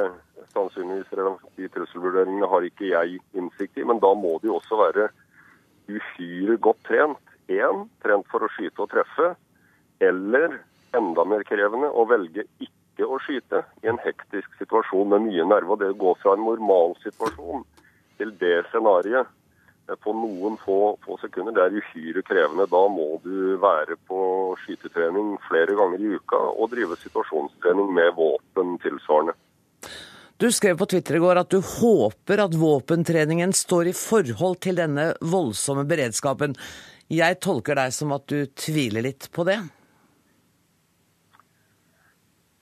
[0.53, 1.09] sannsynligvis
[1.57, 5.09] de trusselvurderingene har ikke jeg innsikt i, men da må de også være
[5.91, 7.19] uhyre godt trent.
[7.51, 9.33] Én, trent for å skyte og treffe,
[9.99, 10.61] eller
[10.95, 15.79] enda mer krevende, å velge ikke å skyte i en hektisk situasjon med mye nerve.
[15.81, 17.65] Det å gå fra en normalsituasjon
[18.19, 19.31] til det scenarioet
[20.03, 22.67] på noen få, få, sekunder, det er uhyre krevende.
[22.71, 24.19] Da må du være på
[24.63, 29.35] skytetrening flere ganger i uka og drive situasjonstrening med våpen tilsvarende.
[30.37, 34.79] Du skrev på Twitter i går at du håper at våpentreningen står i forhold til
[34.79, 36.55] denne voldsomme beredskapen.
[37.11, 39.59] Jeg tolker deg som at du tviler litt på det?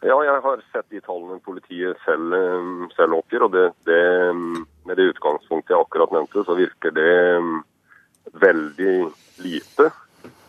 [0.02, 2.34] Ja, jeg har sett de tallene politiet selv,
[2.98, 4.00] selv oppgir, og det, det,
[4.90, 7.60] med det utgangspunktet jeg akkurat nevnte, så virker det mm,
[8.42, 8.96] veldig
[9.46, 9.92] lite.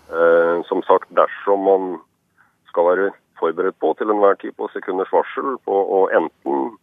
[0.09, 1.91] Eh, som sagt, dersom man
[2.71, 3.11] skal være
[3.43, 6.79] forberedt på til enhver tid på sekunders varsel på å enten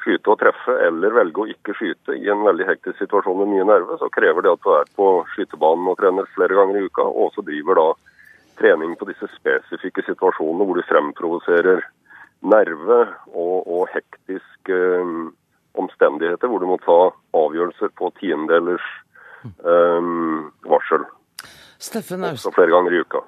[0.00, 3.66] skyte og treffe, eller velge å ikke skyte i en veldig hektisk situasjon med mye
[3.74, 7.04] nerve, så krever det at du er på skytebanen og trener flere ganger i uka,
[7.04, 7.86] og også driver da
[8.56, 11.84] trening på disse spesifikke situasjonene hvor du fremprovoserer
[12.46, 13.00] nerve
[13.32, 15.34] og, og hektiske um,
[15.76, 16.98] omstendigheter, hvor du må ta
[17.36, 18.86] avgjørelser på tiendelers
[19.60, 21.04] um, varsel.
[21.78, 23.20] Steffen Også flere ganger i uka.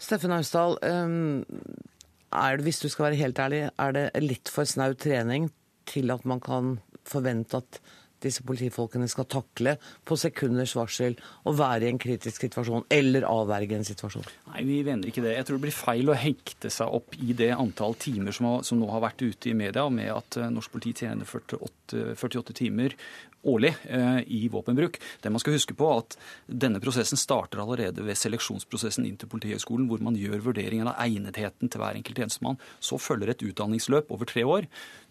[0.00, 4.92] Steffen Austdal, er det, hvis du skal være helt ærlig, er det litt for snau
[4.94, 5.48] trening
[5.90, 6.76] til at man kan
[7.08, 7.80] forvente at
[8.22, 11.16] disse politifolkene skal takle på sekunders varsel
[11.48, 14.28] å være i en kritisk situasjon eller avverge en situasjon?
[14.52, 15.36] Nei, vi mener ikke det.
[15.38, 18.66] Jeg tror det blir feil å hekte seg opp i det antall timer som, har,
[18.66, 22.56] som nå har vært ute i media, med at eh, norsk politi tjener 48, 48
[22.60, 22.96] timer
[23.42, 25.00] årlig eh, i våpenbruk.
[25.20, 29.86] Det man skal huske på at Denne prosessen starter allerede ved seleksjonsprosessen inn til Politihøgskolen,
[29.88, 32.58] hvor man gjør vurderingen av egnetheten til hver enkelt tjenestemann.
[32.82, 34.66] Så følger et utdanningsløp over tre år.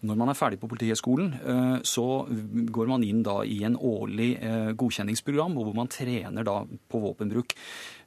[0.06, 2.06] Når man er ferdig på Politihøgskolen, eh, så
[2.70, 7.54] går man inn da i en årlig eh, godkjenningsprogram, hvor man trener da på våpenbruk.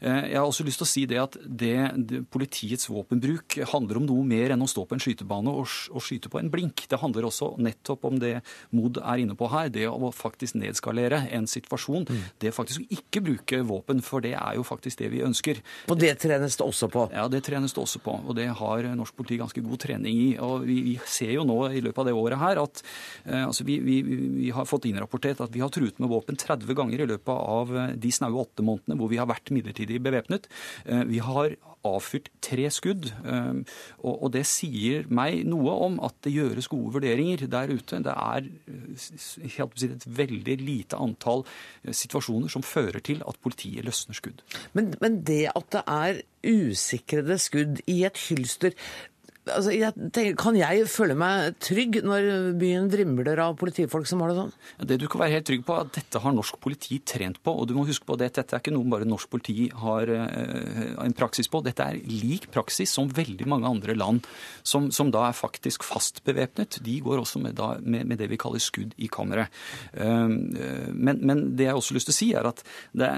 [0.04, 1.76] Eh, Jeg har også lyst til å si det at det,
[2.10, 6.04] det, politiets våpenbruk handler om noe mer enn å stå på en skytebane og, og
[6.04, 6.86] skyte på en blink.
[6.92, 8.36] Det handler også nettopp om det
[8.74, 12.08] Mod er inne på her, det å faktisk nedskalere en situasjon.
[12.42, 15.62] Det faktisk å ikke bruke våpen, for det er jo faktisk det vi ønsker.
[15.92, 17.06] Og det trenes det også på?
[17.13, 20.30] Ja, det trenes det også på, og det har norsk politi ganske god trening i.
[20.44, 23.66] Og vi, vi ser jo nå i løpet av det året her at eh, altså
[23.68, 27.10] vi, vi, vi har fått innrapportert at vi har truet med våpen 30 ganger i
[27.13, 30.49] løpet av de snaue åtte månedene hvor vi har vært midlertidig bevæpnet.
[30.86, 33.60] Eh, vi har avfyrt tre skudd, eh,
[34.08, 37.99] og, det sier meg noe om at det gjøres gode vurderinger der ute.
[38.03, 38.47] Det er
[39.89, 41.43] et veldig lite antall
[41.84, 44.43] eh, situasjoner som fører til at politiet løsner skudd.
[44.73, 48.75] Men, men det at det er usikrede skudd i et hylster
[49.49, 54.32] altså jeg tenker, Kan jeg føle meg trygg når byen vrimler av politifolk som har
[54.32, 54.53] det sånn?
[54.89, 57.53] Det du kan være helt trygg på, er at dette har norsk politi trent på.
[57.53, 60.93] Og du må huske på det, dette er ikke noe bare norsk politi har eh,
[61.03, 61.63] en praksis på.
[61.65, 64.23] Dette er lik praksis som veldig mange andre land
[64.63, 66.79] som, som da er faktisk fast bevæpnet.
[66.86, 69.51] De går også med, da, med, med det vi kaller skudd i kammeret.
[69.93, 72.62] Um, eh, Men, men det jeg også lyst til å si, er at
[72.95, 73.10] det,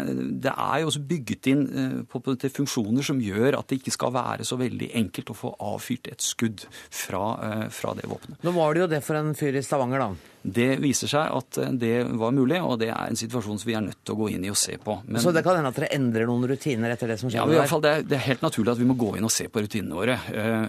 [0.43, 3.79] det er jo også bygget inn eh, på, på til funksjoner som gjør at det
[3.81, 8.08] ikke skal være så veldig enkelt å få avfyrt et skudd fra, eh, fra det
[8.08, 8.39] våpenet.
[8.43, 10.32] Nå var det jo det for en fyr i Stavanger, da.
[10.45, 13.73] Det viser seg at eh, det var mulig, og det er en situasjon som vi
[13.73, 14.99] er nødt til å gå inn i og se på.
[15.08, 17.49] Men, Så det kan hende at dere endrer noen rutiner etter det som ja, skjer
[17.49, 19.25] men i hvert fall, det, er, det er helt naturlig at vi må gå inn
[19.25, 20.19] og se på rutinene våre.
[20.30, 20.67] Eh,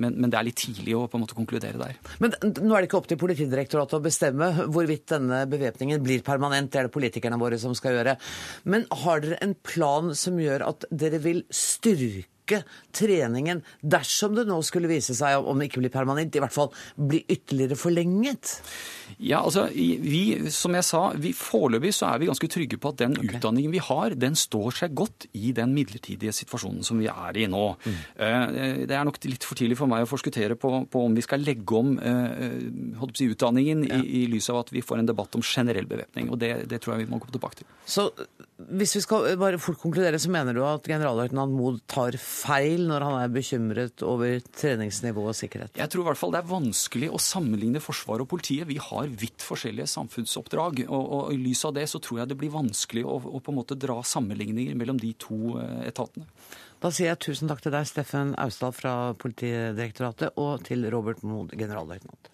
[0.00, 1.98] Men, men det er litt tidlig å på en måte konkludere der.
[2.24, 6.72] Men nå er det ikke opp til Politidirektoratet å bestemme hvorvidt denne bevæpningen blir permanent.
[6.72, 8.16] Det er det politikerne våre som skal gjøre.
[8.64, 12.24] Men har dere en plan som gjør at dere vil styrke
[12.96, 16.72] treningen dersom det nå skulle vise seg, om det ikke blir permanent, i hvert fall
[16.96, 18.58] bli ytterligere forlenget?
[19.18, 23.00] Ja, altså, vi, som jeg sa, vi foreløpig så er vi ganske trygge på at
[23.02, 27.40] den utdanningen vi har, den står seg godt i den midlertidige situasjonen som vi er
[27.40, 27.64] i nå.
[27.84, 27.98] Mm.
[28.90, 31.42] Det er nok litt for tidlig for meg å forskuttere på, på om vi skal
[31.44, 35.36] legge om eh, å si, utdanningen i, i lys av at vi får en debatt
[35.38, 36.30] om generell bevæpning.
[36.30, 37.68] Og det, det tror jeg vi må komme tilbake til.
[37.84, 38.08] Så
[38.68, 43.04] hvis vi skal bare fort konkludere, så mener du at generalløytnant Mod tar feil når
[43.06, 45.76] han er bekymret over treningsnivå og sikkerhet?
[45.78, 48.68] Jeg tror i hvert fall det er vanskelig å sammenligne Forsvaret og politiet.
[48.68, 50.84] Vi har vidt forskjellige samfunnsoppdrag.
[50.88, 53.54] Og, og i lys av det så tror jeg det blir vanskelig å, å på
[53.54, 56.28] en måte dra sammenligninger mellom de to eh, etatene.
[56.80, 61.52] Da sier jeg tusen takk til deg, Steffen Austdal fra Politidirektoratet, og til Robert Mod,
[61.52, 62.30] generalløytnant.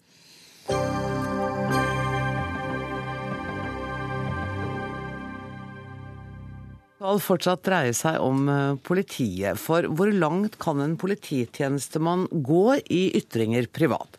[7.07, 9.61] Skal fortsatt dreie seg om eh, politiet.
[9.62, 14.19] For hvor langt kan en polititjenestemann gå i ytringer privat?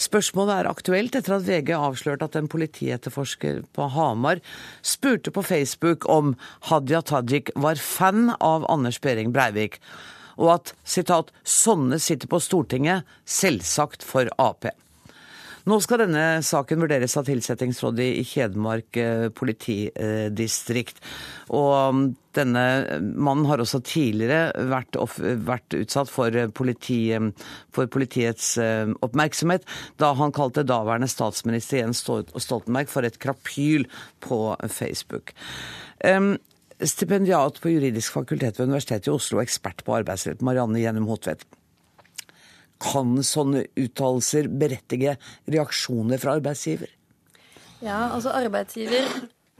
[0.00, 4.40] Spørsmålet er aktuelt etter at VG avslørte at en politietterforsker på Hamar
[4.84, 6.34] spurte på Facebook om
[6.68, 9.80] Hadia Tajik var fan av Anders Behring Breivik,
[10.40, 14.68] og at citat, 'sånne sitter på Stortinget', selvsagt for Ap.
[15.68, 21.02] Nå skal denne saken vurderes av tilsettingsrådet i Hedmark eh, politidistrikt.
[21.52, 22.02] Og um,
[22.36, 22.64] denne
[23.00, 27.30] mannen har også tidligere vært, off, vært utsatt for, eh, politi, eh,
[27.74, 29.66] for politiets eh, oppmerksomhet
[30.00, 33.88] da han kalte daværende statsminister Jens Stoltenberg for et krapyl
[34.24, 35.34] på Facebook.
[36.04, 36.36] Um,
[36.80, 41.44] Stipendiat på juridisk fakultet ved Universitetet i Oslo ekspert på arbeidsrett, Marianne Gjennom Hotvedt.
[42.80, 45.18] Kan sånne uttalelser berettige
[45.50, 46.90] reaksjoner fra arbeidsgiver?
[47.80, 49.06] Ja, altså arbeidsgiver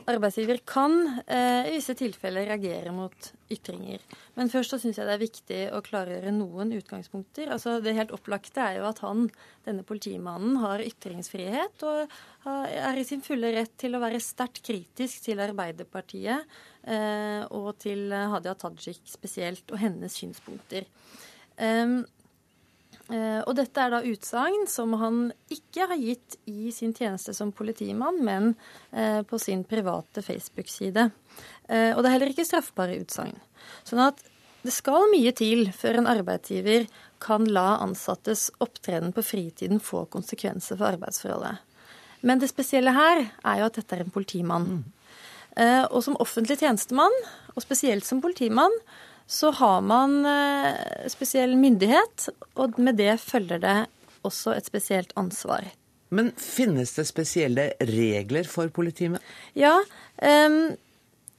[0.08, 0.94] arbeidsgiver kan
[1.26, 4.02] eh, i visse tilfeller reagere mot ytringer.
[4.38, 7.50] Men først så syns jeg det er viktig å klargjøre noen utgangspunkter.
[7.54, 9.26] Altså Det helt opplagte er jo at han,
[9.66, 12.14] denne politimannen, har ytringsfrihet og
[12.50, 16.46] er i sin fulle rett til å være sterkt kritisk til Arbeiderpartiet
[16.86, 20.88] eh, og til Hadia Tajik spesielt, og hennes synspunkter.
[21.60, 22.00] Um,
[23.10, 28.20] og dette er da utsagn som han ikke har gitt i sin tjeneste som politimann,
[28.22, 28.52] men
[28.92, 31.08] eh, på sin private Facebook-side.
[31.68, 33.34] Eh, og det er heller ikke straffbare utsagn.
[33.82, 34.22] Sånn at
[34.62, 36.86] det skal mye til før en arbeidsgiver
[37.22, 41.58] kan la ansattes opptreden på fritiden få konsekvenser for arbeidsforholdet.
[42.22, 44.66] Men det spesielle her er jo at dette er en politimann.
[44.68, 44.82] Mm.
[45.88, 47.14] Og som offentlig tjenestemann,
[47.56, 48.74] og spesielt som politimann,
[49.30, 52.28] så har man eh, spesiell myndighet,
[52.58, 53.76] og med det følger det
[54.26, 55.68] også et spesielt ansvar.
[56.10, 59.22] Men finnes det spesielle regler for politiet?
[59.54, 59.76] Ja,
[60.18, 60.56] um,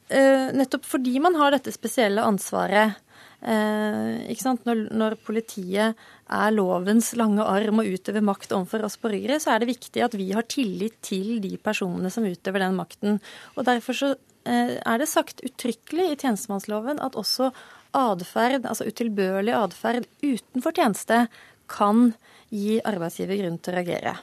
[0.08, 2.96] uh, nettopp fordi man har dette spesielle ansvaret.
[3.42, 4.24] Uh,
[4.64, 5.98] når, når, politiet
[6.32, 10.16] er lovens lange arm og utøver makt overfor oss borgere, så er det viktig at
[10.16, 13.20] vi har tillit til de personene som utøver den makten.
[13.58, 17.52] Og Derfor så uh, er det sagt uttrykkelig i tjenestemannsloven at også
[17.98, 21.26] atferd, altså utilbørlig atferd utenfor tjeneste,
[21.72, 22.12] kan
[22.52, 24.18] gi arbeidsgiver grunn til å reagere.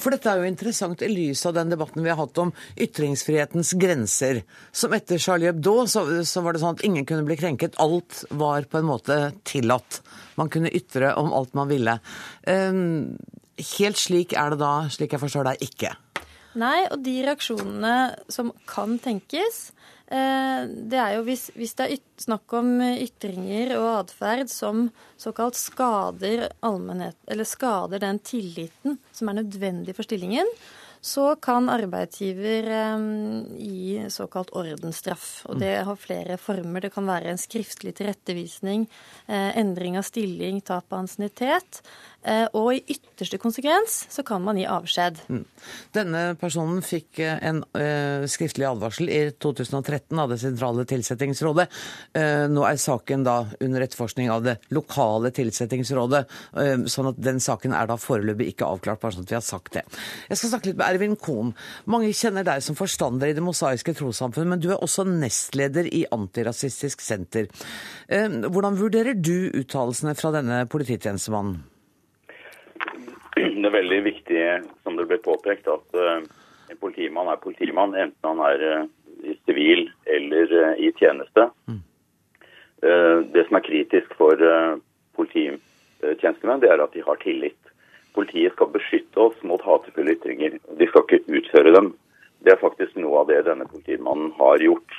[0.00, 3.72] For dette er jo interessant i lys av den debatten vi har hatt om ytringsfrihetens
[3.80, 4.42] grenser.
[4.74, 7.78] Som etter Charlie Hebdo så, så, var det sånn at ingen kunne bli krenket.
[7.80, 9.18] Alt var på en måte
[9.48, 10.02] tillatt.
[10.36, 11.96] Man kunne ytre om alt man ville.
[12.44, 13.14] Um,
[13.78, 15.94] helt slik er det da, slik jeg forstår deg, ikke.
[16.60, 17.94] Nei, og de reaksjonene
[18.30, 19.72] som kan tenkes,
[20.14, 24.88] Eh, det er jo hvis, hvis det er snakk om ytringer og atferd som
[25.20, 30.50] såkalt skader allmennhet, eller skader den tilliten som er nødvendig for stillingen,
[31.04, 33.08] så kan arbeidsgiver eh,
[33.60, 35.26] gi såkalt ordensstraff.
[35.48, 36.84] Og det har flere former.
[36.84, 38.86] Det kan være en skriftlig tilrettevisning,
[39.26, 41.80] eh, endring av stilling, tap av ansiennitet.
[42.24, 45.20] Eh, og i ytterste konsekvens så kan man gi avskjed.
[45.28, 45.42] Mm.
[45.92, 51.66] Denne personen fikk eh, en uh, skriftlig advarsel i 2013 av det sentrale tilsettingsrådet.
[52.50, 56.20] Nå er saken da under etterforskning av det lokale tilsettingsrådet,
[56.90, 59.74] sånn at den saken er da foreløpig ikke avklart, bare sånn at vi har sagt
[59.76, 59.84] det.
[60.30, 61.52] Jeg skal snakke litt med Ervin Kohn.
[61.90, 66.04] Mange kjenner deg som forstander i Det mosaiske trossamfunn, men du er også nestleder i
[66.14, 67.50] Antirasistisk senter.
[68.08, 71.62] Hvordan vurderer du uttalelsene fra denne polititjenestemannen?
[73.34, 74.42] Det er veldig viktig,
[74.82, 76.20] som det ble påpekt, at uh,
[76.70, 78.84] en politimann er politimann, enten han er uh,
[79.24, 81.50] i sivil eller uh, i tjeneste.
[81.70, 81.82] Mm.
[83.32, 84.36] det som er kritisk for
[85.16, 87.70] polititjenestemenn, det er at de har tillit.
[88.12, 90.58] Politiet skal beskytte oss mot hatefulle ytringer.
[90.76, 91.94] De skal ikke utføre dem.
[92.44, 94.98] Det er faktisk noe av det denne politimannen har gjort.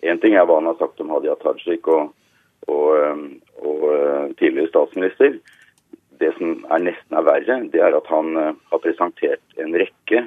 [0.00, 2.14] Én ting er hva han har sagt om Hadia Tajik og,
[2.72, 3.20] og,
[3.60, 3.84] og
[4.40, 5.36] tidligere statsminister
[6.20, 10.26] det som er nesten er verre, det er at han uh, har presentert en rekke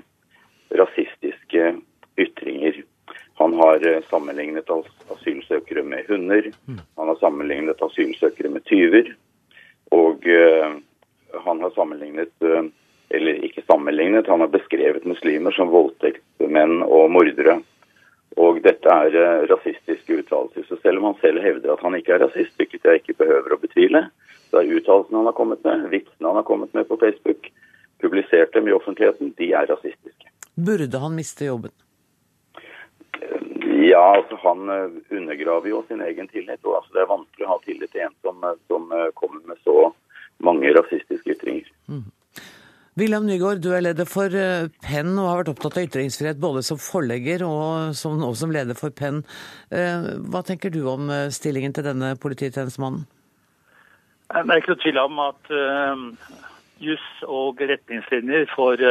[0.79, 1.73] rasistiske
[2.19, 2.81] ytringer.
[3.41, 4.69] Han har uh, sammenlignet
[5.15, 6.51] asylsøkere med hunder.
[6.67, 6.83] Mm.
[6.99, 9.13] Han har sammenlignet asylsøkere med tyver.
[9.95, 10.77] Og uh,
[11.45, 12.33] han har sammenlignet
[13.09, 17.55] Eller ikke sammenlignet, han har beskrevet muslimer som voldtektsmenn og mordere.
[18.39, 20.63] Og dette er rasistiske uttalelser.
[20.69, 23.55] Så selv om han selv hevder at han ikke er rasist, hvilket jeg ikke behøver
[23.55, 24.05] å betvile,
[24.49, 27.51] så er uttalelsene han har kommet med, vitsene han har kommet med på Facebook,
[27.99, 30.31] publisert dem i offentligheten, de er rasistiske.
[30.55, 31.75] Burde han miste jobben?
[33.89, 36.59] Ja, altså han eh, undergraver jo sin egen tillit.
[36.63, 39.43] og altså Det er vanskelig å ha tillit til en som, eh, som eh, kommer
[39.47, 39.91] med så
[40.43, 41.67] mange rasistiske ytringer.
[41.87, 42.07] Mm.
[42.99, 44.33] William Nygaard, du er leder for
[44.83, 48.75] Penn og har vært opptatt av ytringsfrihet både som forlegger og som, og som leder
[48.75, 49.21] for Penn.
[49.71, 53.05] Hva tenker du om stillingen til denne polititjenestemannen?
[54.33, 55.51] Det er ikke noe tvil om at
[56.83, 58.83] juss og retningslinjer for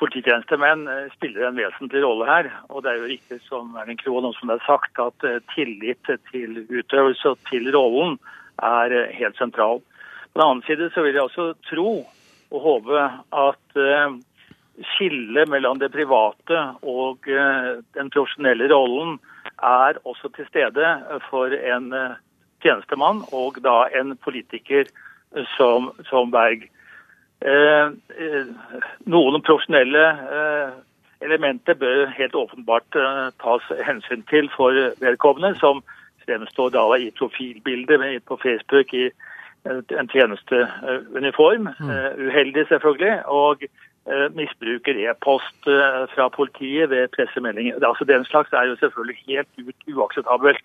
[0.00, 2.52] polititjenestemenn spiller en vesentlig rolle her.
[2.72, 6.62] Og det er jo riktig som Erling Krohn som det er sagt, at tillit til
[6.72, 8.16] utøvelse og til rollen
[8.64, 9.84] er helt sentral.
[10.32, 11.90] På den annen side så vil jeg også tro
[12.50, 13.02] og håpe
[13.36, 13.78] at
[14.94, 19.18] skillet mellom det private og den profesjonelle rollen
[19.58, 20.92] er også til stede
[21.28, 21.90] for en
[22.62, 24.88] tjenestemann og da en politiker
[25.56, 26.68] som, som Berg.
[27.38, 28.48] Eh, eh,
[29.06, 30.04] noen profesjonelle
[30.38, 30.78] eh,
[31.22, 35.84] elementer bør helt åpenbart eh, tas hensyn til for vedkommende, som
[36.26, 39.10] fremstår da i profilbildet på Facebook, i
[39.66, 41.68] en tjenesteuniform.
[42.18, 43.26] Uheldig, selvfølgelig.
[43.26, 43.62] og
[44.32, 45.66] misbruker e-post
[46.14, 47.74] fra politiet ved pressemeldinger.
[47.86, 50.64] Altså Den slags er jo selvfølgelig helt ut uakseptabelt.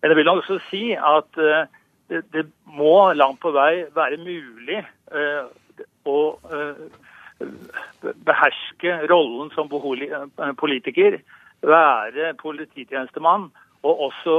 [0.00, 1.40] Men jeg vil også si at
[2.08, 4.80] det, må langt på vei være mulig
[6.08, 6.18] å
[8.24, 9.68] beherske rollen som
[10.58, 11.18] politiker,
[11.62, 13.50] være polititjenestemann,
[13.82, 14.36] og også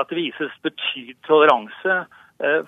[0.00, 2.22] at det vises betydelig toleranse eh,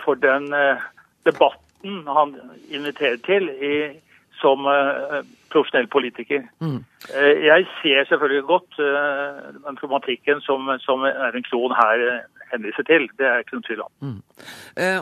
[0.04, 0.84] for den eh,
[1.28, 2.34] debatten han
[2.70, 3.74] inviterer til i,
[4.38, 6.44] som uh, profesjonell politiker.
[6.62, 6.80] Mm.
[7.14, 12.02] Jeg ser selvfølgelig godt den problematikken som, som en Krohn her
[12.52, 13.06] henviser til.
[13.18, 13.92] Det er ikke noen tvil om.
[14.04, 14.18] Mm.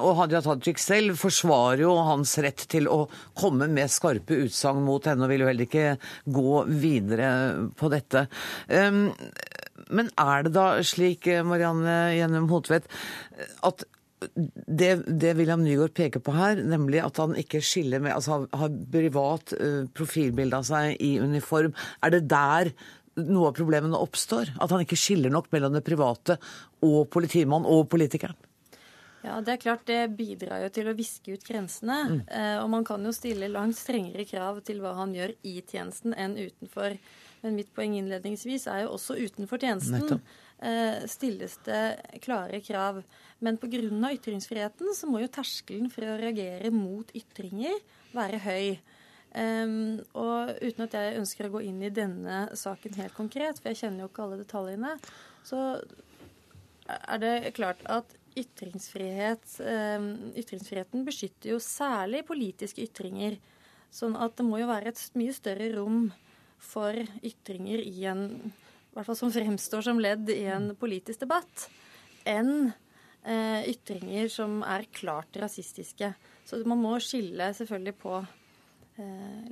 [0.05, 3.03] Og Hadia Tajik selv forsvarer jo hans rett til å
[3.37, 5.97] komme med skarpe utsagn mot henne, og vil jo heller ikke
[6.39, 7.31] gå videre
[7.77, 8.27] på dette.
[8.71, 12.89] Men er det da slik, Marianne Gjennom Hotvedt,
[13.67, 13.85] at
[14.21, 18.79] det, det, William Nygaard peker på her, nemlig at han ikke skiller med altså har
[18.93, 22.73] privat uh, profilbilde av seg i uniform, er det der
[23.17, 24.55] noe av problemene oppstår?
[24.61, 26.39] At han ikke skiller nok mellom det private
[26.85, 28.37] og politimannen og politikeren?
[29.27, 31.97] Ja, Det er klart det bidrar jo til å viske ut grensene.
[32.11, 32.19] Mm.
[32.31, 36.15] Eh, og man kan jo stille langt strengere krav til hva han gjør i tjenesten
[36.15, 36.95] enn utenfor.
[37.43, 40.21] Men mitt poeng innledningsvis er jo også utenfor tjenesten
[40.63, 43.03] eh, stilles det klare krav.
[43.45, 43.81] Men pga.
[44.15, 47.77] ytringsfriheten så må jo terskelen for å reagere mot ytringer
[48.17, 48.69] være høy.
[49.37, 53.69] Um, og uten at jeg ønsker å gå inn i denne saken helt konkret, for
[53.69, 54.95] jeg kjenner jo ikke alle detaljene,
[55.45, 55.65] så
[56.87, 63.37] er det klart at ytringsfrihet, um, ytringsfriheten beskytter jo særlig politiske ytringer.
[63.93, 66.07] Sånn at det må jo være et mye større rom
[66.57, 68.25] for ytringer i en
[68.97, 71.67] hvert fall som fremstår som ledd i en politisk debatt,
[72.25, 72.73] enn
[73.27, 76.13] eh, ytringer som er klart rasistiske.
[76.47, 79.47] Så man må skille selvfølgelig på eh,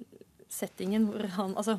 [0.53, 1.79] settingen hvor han Altså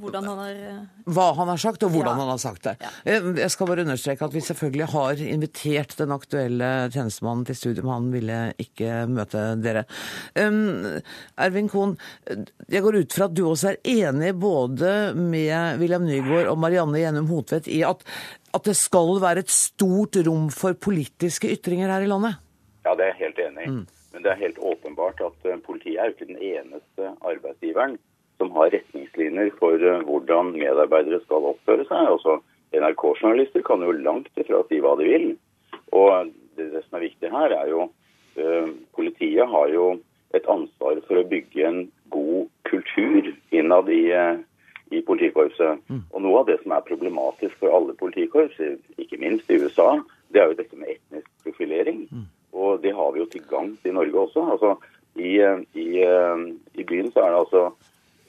[0.00, 0.80] hvordan han har eh,
[1.16, 2.22] Hva han har sagt, og hvordan ja.
[2.22, 2.74] han har sagt det.
[2.82, 3.18] Ja.
[3.40, 7.90] Jeg skal bare understreke at vi selvfølgelig har invitert den aktuelle tjenestemannen til studium.
[7.92, 9.86] Han ville ikke møte dere.
[10.36, 11.00] Um,
[11.40, 11.96] Ervin Kohn,
[12.68, 17.00] jeg går ut fra at du også er enig både med William Nygaard og Marianne
[17.00, 18.04] Gjennom Hotvedt i at,
[18.56, 22.40] at det skal være et stort rom for politiske ytringer her i landet?
[22.86, 23.70] Ja, det er jeg helt enig i.
[23.74, 23.84] Mm.
[24.12, 27.98] Men det er helt åpenbart at eh, politiet er jo ikke den eneste arbeidsgiveren
[28.40, 32.12] som har retningslinjer for eh, hvordan medarbeidere skal oppføre seg.
[32.14, 32.38] Altså,
[32.76, 35.28] NRK-journalister kan jo langt ifra si hva de vil.
[35.92, 37.86] Og det, det som er viktig her, er jo
[38.40, 39.86] uh, Politiet har jo
[40.36, 41.78] et ansvar for å bygge en
[42.12, 44.40] god kultur innad i, uh,
[44.94, 45.82] i politikorpset.
[45.90, 46.02] Mm.
[46.12, 48.58] Og noe av det som er problematisk for alle politikorps,
[49.02, 49.96] ikke minst i USA,
[50.32, 52.04] det er jo dette med etnisk profilering.
[52.10, 52.26] Mm.
[52.56, 54.46] Og det har vi jo til gangs i Norge også.
[54.54, 54.76] Altså,
[55.16, 55.36] i,
[55.80, 55.88] i,
[56.80, 57.62] i byen så er det altså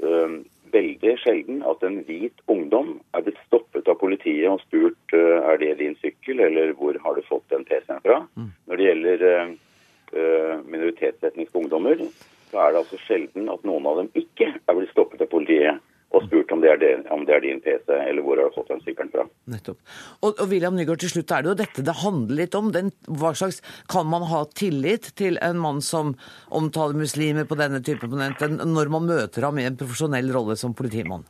[0.03, 0.37] um,
[0.71, 5.59] veldig sjelden at en hvit ungdom er blitt stoppet av politiet og spurt uh, er
[5.61, 8.21] det din sykkel, eller hvor har du fått den PC-en fra.
[8.35, 8.49] Mm.
[8.67, 12.03] Når det gjelder uh, minoritetsetniske ungdommer,
[12.51, 15.83] så er det altså sjelden at noen av dem ikke er blitt stoppet av politiet
[16.15, 18.55] og spurt om det, er det, om det er din PC, eller hvor har du
[18.55, 19.25] fått den sykkelen fra.
[19.51, 19.79] Nettopp.
[20.23, 22.69] Og, og William Nygaard, til slutt er det jo dette det handler litt om.
[22.75, 23.59] Den, hva slags,
[23.91, 26.15] Kan man ha tillit til en mann som
[26.47, 30.75] omtaler muslimer på denne typen ponent, når man møter ham i en profesjonell rolle som
[30.77, 31.27] politimann?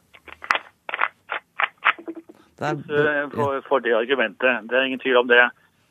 [2.58, 4.70] Det er, for, for, det argumentet.
[4.70, 5.42] Det er ingen tvil om det.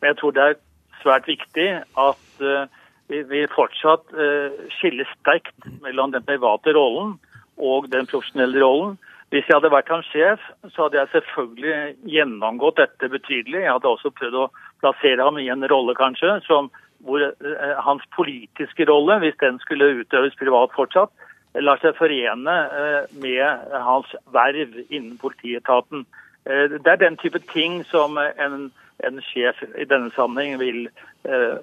[0.01, 0.59] Men jeg tror det er
[1.03, 2.67] svært viktig at uh,
[3.11, 7.15] vi, vi, fortsatt uh, skiller sterkt mellom den private rollen
[7.57, 8.97] og den profesjonelle rollen.
[9.35, 11.79] Hvis jeg hadde vært hans sjef, så hadde jeg selvfølgelig
[12.13, 13.65] gjennomgått dette betydelig.
[13.65, 14.51] Jeg hadde også prøvd å
[14.85, 16.71] plassere ham i en rolle, kanskje, som,
[17.07, 21.11] hvor eh, hans politiske rolle, hvis den skulle utøves privat fortsatt,
[21.59, 26.07] lar seg forene eh, med hans verv innen politietaten.
[26.47, 28.69] Eh, det er den type ting som en,
[29.03, 30.87] en sjef i denne sammenheng vil
[31.27, 31.59] eh,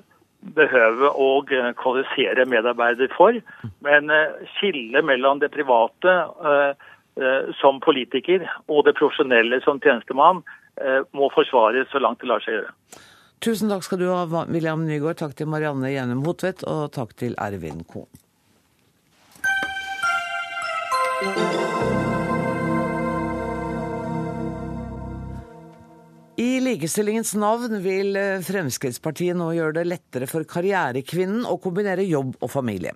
[0.55, 3.37] behøve å eh, kvalifisere medarbeider for.
[3.85, 6.17] Men skille skillet mellom det private
[6.49, 6.73] eh,
[7.59, 10.41] som politiker og det profesjonelle som tjenestemann
[11.13, 12.71] må forsvares så langt det lar seg gjøre.
[13.45, 15.19] Tusen takk skal du ha, William Nygaard.
[15.19, 18.09] Takk til Marianne Gjenum Hotvedt, og takk til Ervin Kohn.
[26.74, 32.49] Likestillingens navn vil eh, Fremskrittspartiet nå gjøre det lettere for karrierekvinnen å kombinere jobb og
[32.53, 32.95] familie.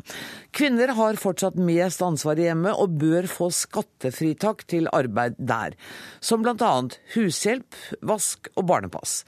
[0.56, 5.78] Kvinner har fortsatt mest ansvar i hjemmet og bør få skattefritak til arbeid der,
[6.24, 6.74] som bl.a.
[7.14, 9.22] hushjelp, vask og barnepass.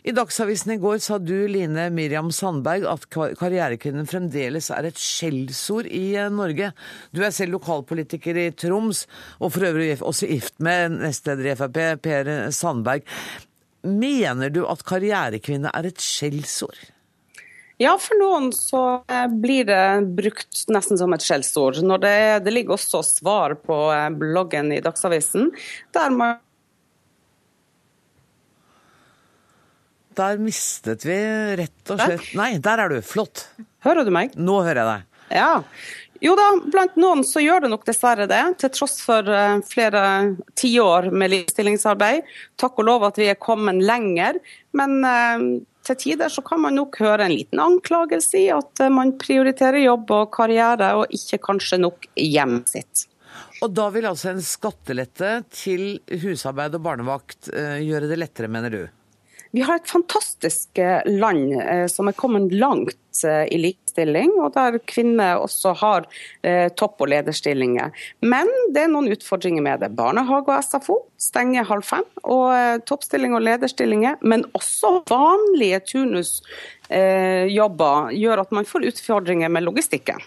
[0.00, 5.90] I Dagsavisen i går sa du, Line Miriam Sandberg, at karrierekvinnen fremdeles er et skjellsord
[5.92, 6.72] i eh, Norge.
[7.12, 9.04] Du er selv lokalpolitiker i Troms,
[9.42, 13.04] og for øvrig også gift med nestleder i Frp, Per Sandberg.
[13.82, 16.80] Mener du at karrierekvinne er et skjellsord?
[17.80, 21.78] Ja, for noen så eh, blir det brukt nesten som et skjellsord.
[22.02, 22.12] Det,
[22.44, 25.48] det ligger også svar på eh, bloggen i Dagsavisen,
[25.96, 26.38] der man
[30.20, 31.16] Der mistet vi
[31.56, 32.98] rett og slett Nei, der er du.
[33.06, 33.46] Flott.
[33.86, 34.34] Hører du meg?
[34.36, 35.06] Nå hører jeg deg.
[35.38, 35.52] Ja.
[36.20, 40.02] Jo da, blant noen så gjør det nok dessverre det, til tross for eh, flere
[40.60, 42.28] tiår med likestillingsarbeid.
[42.60, 44.36] Takk og lov at vi er kommet lenger,
[44.76, 45.46] men eh,
[45.88, 49.80] til tider så kan man nok høre en liten anklagelse i at eh, man prioriterer
[49.80, 53.06] jobb og karriere, og ikke kanskje nok hjemmet sitt.
[53.64, 58.82] Og da vil altså en skattelette til husarbeid og barnevakt gjøre det lettere, mener du?
[59.50, 64.52] Vi har et fantastisk eh, land eh, som er kommet langt eh, i likestilling, og
[64.54, 66.06] der kvinner også har
[66.78, 67.90] topp- og lederstillinger.
[68.22, 69.90] Men det er noen utfordringer med det.
[69.98, 72.06] Barnehage og SFO stenger halv fem.
[72.22, 72.54] Og
[72.86, 80.22] toppstilling og lederstillinger, men også vanlige turnusjobber, gjør at man får utfordringer med logistikken.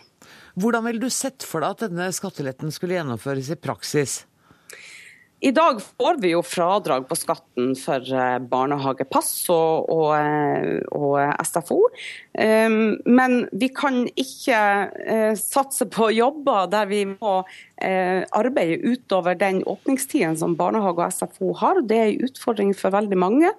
[0.59, 4.27] Hvordan ville du sett for deg at denne skatteletten skulle gjennomføres i praksis?
[5.43, 11.17] I dag får vi jo fradrag på skatten for eh, barnehagepass og, og, eh, og
[11.43, 11.81] SFO.
[12.39, 14.59] Ehm, men vi kan ikke
[15.03, 17.41] eh, satse på jobber der vi må
[17.83, 21.81] arbeide utover den åpningstiden som barnehage og SFO har.
[21.83, 23.49] Det er en utfordring for veldig mange.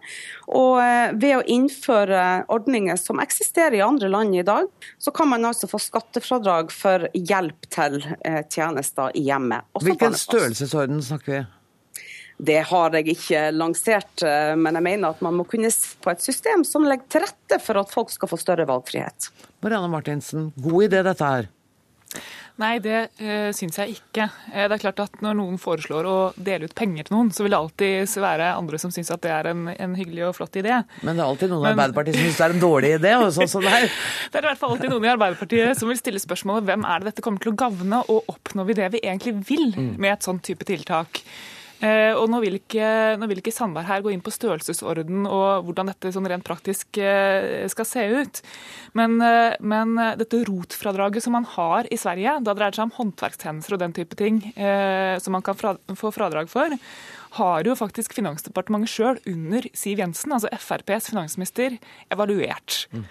[0.48, 0.78] Og
[1.20, 5.68] ved å innføre ordninger som eksisterer i andre land i dag, så kan man altså
[5.68, 8.00] få skattefradrag for hjelp til
[8.48, 9.68] tjenester i hjemmet.
[9.84, 11.42] Hvilken størrelsesorden snakker vi?
[12.44, 16.12] Det har jeg ikke lansert, eh, men jeg mener at man må kunne se på
[16.12, 19.30] et system som legger til rette for at folk skal få større valgfrihet.
[19.64, 21.52] Marianne Martinsen, god idé dette her.
[22.62, 24.28] Nei, det uh, syns jeg ikke.
[24.52, 27.42] Eh, det er klart at Når noen foreslår å dele ut penger til noen, så
[27.42, 30.60] vil det alltid være andre som syns at det er en, en, hyggelig og flott
[30.60, 30.76] idé.
[31.02, 33.16] Men det er alltid noen i Arbeiderpartiet som syns det er en dårlig idé?
[33.18, 33.88] og sånn som Det er
[34.30, 37.02] Det er i hvert fall alltid noen i Arbeiderpartiet som vil stille spørsmålet hvem er
[37.02, 39.92] det dette kommer til å gagne, og oppnår vi det vi egentlig vil mm.
[39.98, 41.24] med et sånt type tiltak.
[41.84, 42.86] Eh, og nå vil, ikke,
[43.20, 47.00] nå vil, ikke, Sandberg her gå inn på størrelsesorden og hvordan dette sånn rent praktisk
[47.02, 48.40] eh, skal se ut.
[48.96, 52.96] Men, eh, men dette rotfradraget som man har i Sverige, da dreier det seg om
[53.00, 55.56] håndverkstjenester og den type ting som man kan
[55.98, 56.72] få fradrag for,
[57.38, 61.78] har jo faktisk Finansdepartementet sjøl under Siv Jensen, altså FrPs finansminister,
[62.14, 62.84] evaluert.
[62.94, 63.06] Mm.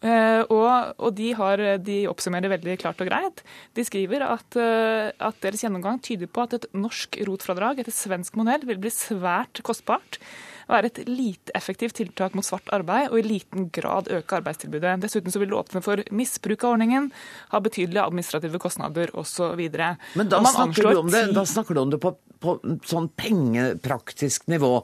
[0.00, 3.42] Uh, og, og de, har, de, oppsummerer veldig klart og greit.
[3.76, 8.38] De skriver at, uh, at, deres gjennomgang tyder på at et norsk rotfradrag etter svensk
[8.40, 10.16] modell vil bli svært kostbart
[10.72, 14.96] være et lite effektivt tiltak mot svart arbeid og i liten grad øke arbeidstilbudet.
[15.04, 17.10] Dessuten så vil det åpne for misbruk av ordningen,
[17.52, 19.60] ha betydelige administrative kostnader osv.
[19.60, 22.56] Men da snakker, du om det, da snakker du om det på, på
[22.88, 24.78] sånn pengepraktisk nivå.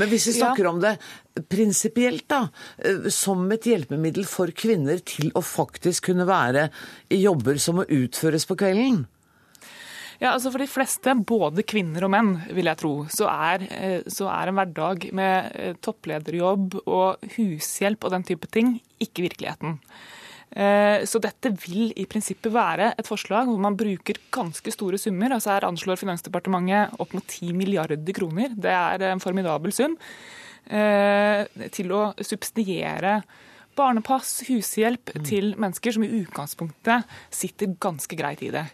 [0.00, 0.74] Men hvis vi snakker ja.
[0.74, 0.96] om det
[1.52, 2.46] prinsipielt, da,
[2.78, 6.68] eh, som et hjelpemiddel for kvinner til å faktisk kunne være
[7.12, 9.04] i jobber som må utføres på kvelden?
[10.22, 14.02] Ja, altså For de fleste, både kvinner og menn, vil jeg tro, så er, eh,
[14.06, 19.80] så er en hverdag med eh, topplederjobb og hushjelp og den type ting ikke virkeligheten.
[20.52, 25.34] Eh, så dette vil i prinsippet være et forslag hvor man bruker ganske store summer.
[25.34, 28.54] altså Her anslår Finansdepartementet opp mot 10 milliarder kroner.
[28.54, 29.96] Det er en formidabel sum.
[30.62, 33.16] Til å subsidiere
[33.74, 35.24] barnepass, hushjelp mm.
[35.26, 38.68] til mennesker som i utgangspunktet sitter ganske greit i det.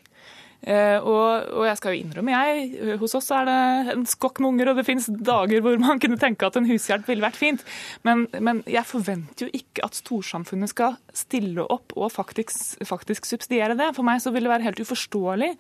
[0.59, 3.59] Eh, og, og, jeg skal jo innrømme, jeg, hos oss er det
[3.95, 7.07] en skokk med unger, og det finnes dager hvor man kunne tenke at en hushjelp
[7.09, 7.63] ville vært fint.
[8.07, 13.79] Men, men jeg forventer jo ikke at storsamfunnet skal stille opp og faktisk, faktisk subsidiere
[13.79, 13.93] det.
[13.97, 15.55] For meg så vil det være helt uforståelig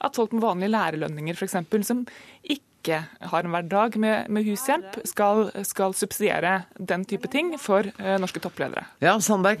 [0.00, 2.04] at folk med vanlige lærerlønninger f.eks., som
[2.42, 8.16] ikke har en hverdag med, med hushjelp, skal, skal, subsidiere den type ting for uh,
[8.22, 8.86] norske toppledere.
[9.04, 9.60] Ja, Sandberg.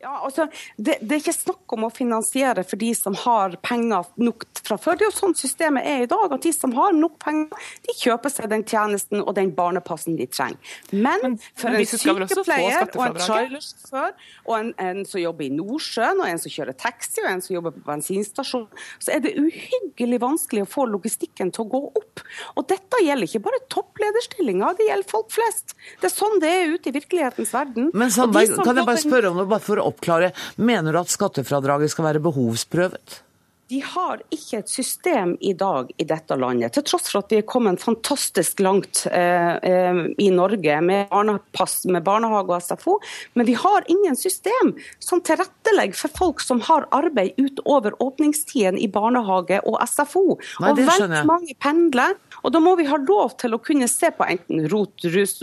[0.00, 0.44] Ja, altså,
[0.76, 4.76] det, det, er ikke snakk om å finansiere for de som har penger nok fra
[4.80, 4.98] før.
[4.98, 6.34] Det er jo sånn systemet er i dag.
[6.36, 10.26] at De som har nok penger, de kjøper seg den tjenesten og den barnepassen de
[10.28, 10.60] trenger.
[10.92, 14.12] Men, men for men en sykepleier og en trailersjåfør
[14.44, 17.56] og en, en, som jobber i Nordsjøen, og en som kjører taxi og en som
[17.56, 18.68] jobber på bensinstasjon,
[19.00, 22.24] så er det uhyggelig vanskelig å få logistikken til å gå opp.
[22.60, 25.72] Og dette gjelder ikke bare topplederstillinger, det gjelder folk flest.
[26.02, 27.90] Det er sånn det er ute i virkelighetens verden.
[27.96, 29.46] Men Sandberg, kan jeg bare spørre om noe?
[29.56, 30.32] bare for å oppklare.
[30.60, 33.22] Mener du at skattefradraget skal være behovsprøvet?
[33.68, 37.40] De har ikke et system i dag i dette landet, til tross for at vi
[37.40, 42.94] er kommet fantastisk langt eh, eh, i Norge med barnepass, med barnehage og SFO.
[43.34, 44.70] Men vi har ingen system
[45.02, 50.38] som tilrettelegger for folk som har arbeid utover åpningstiden i barnehage og SFO.
[50.62, 52.14] Nei, og veldig mange pendler.
[52.46, 55.42] Og da må vi ha lov til å kunne se på enten rot, rus-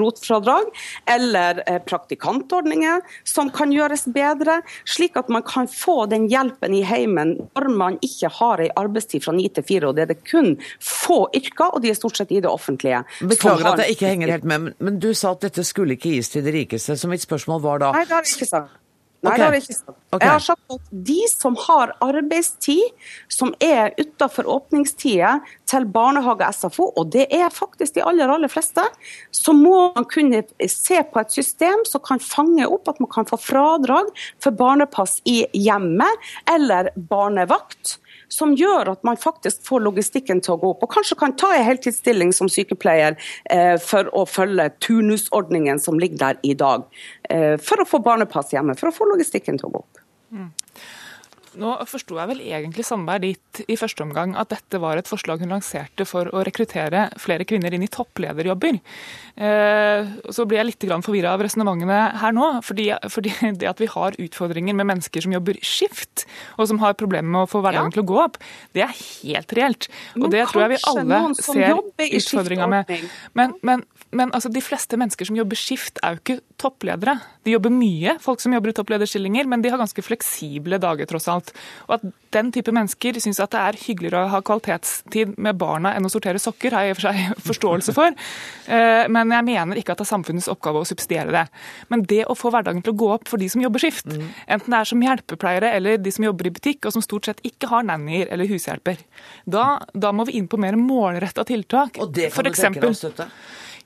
[0.00, 0.72] rotfradrag
[1.14, 4.58] eller eh, praktikantordninger som kan gjøres bedre,
[4.88, 7.36] slik at man kan få den hjelpen i heimen
[7.68, 10.56] når man ikke har ei arbeidstid fra ni til fire, og det er det kun
[10.80, 13.04] få yrker, og de er stort sett i det offentlige.
[13.20, 16.10] Beklager at jeg ikke henger helt med, men- men du sa at dette skulle ikke
[16.16, 18.70] gis til de rikeste, så mitt spørsmål var da Nei, det har jeg ikke sagt.
[19.20, 19.36] Nei, okay.
[19.36, 19.96] det har jeg ikke sagt.
[20.10, 20.24] Okay.
[20.24, 25.34] Jeg har sagt at de som har arbeidstid som er utenfor åpningstida
[25.68, 28.86] til barnehage og SFO, og det er faktisk de aller, aller fleste,
[29.36, 33.28] så må man kunne se på et system som kan fange opp at man kan
[33.28, 34.08] få fradrag
[34.40, 37.98] for barnepass i hjemmet eller barnevakt.
[38.30, 40.84] Som gjør at man faktisk får logistikken til å gå opp.
[40.86, 43.18] Og kanskje kan ta en heltidsstilling som sykepleier
[43.50, 46.86] eh, for å følge turnusordningen som ligger der i dag.
[47.30, 50.04] Eh, for å få barnepass hjemme, for å få logistikken til å gå opp.
[51.58, 55.42] Nå forsto jeg vel egentlig Sandberg dit i første omgang at dette var et forslag
[55.42, 58.78] hun lanserte for å rekruttere flere kvinner inn i topplederjobber.
[59.34, 62.50] Eh, så blir jeg litt forvirra av resonnementene her nå.
[62.66, 66.26] Fordi, fordi det at vi har utfordringer med mennesker som jobber skift,
[66.58, 68.38] og som har problemer med å få hverdagen til å gå opp,
[68.76, 69.90] det er helt reelt.
[70.14, 71.80] Og Men det tror jeg vi alle ser
[72.20, 72.94] utfordringa med.
[73.34, 73.84] Men, men,
[74.14, 77.16] men altså, de fleste mennesker som jobber skift, er jo ikke toppledere.
[77.46, 81.28] De jobber mye, folk som jobber i topplederstillinger, men de har ganske fleksible dager, tross
[81.32, 81.39] alt.
[81.88, 85.94] Og at den type mennesker syns at det er hyggeligere å ha kvalitetstid med barna
[85.96, 88.14] enn å sortere sokker, har jeg i og for seg forståelse for.
[88.66, 91.46] Eh, Men jeg mener ikke at det er samfunnets oppgave å subsidiere det.
[91.88, 94.06] Men det å få hverdagen til å gå opp for de som jobber skift,
[94.46, 97.42] enten det er som hjelpepleiere eller de som jobber i butikk, og som stort sett
[97.46, 99.00] ikke har nannyer eller hushjelper,
[99.46, 101.98] da, da må vi inn på mer målretta tiltak.
[102.00, 102.44] Og det kan
[102.76, 103.30] du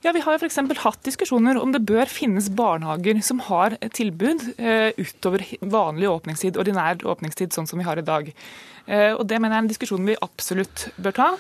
[0.05, 4.43] ja, Vi har jo eksempel hatt diskusjoner om det bør finnes barnehager som har tilbud
[4.59, 8.29] eh, utover vanlig åpningstid, ordinær åpningstid, sånn som vi har i dag.
[8.85, 11.31] Eh, og Det mener jeg er en diskusjon vi absolutt bør ta.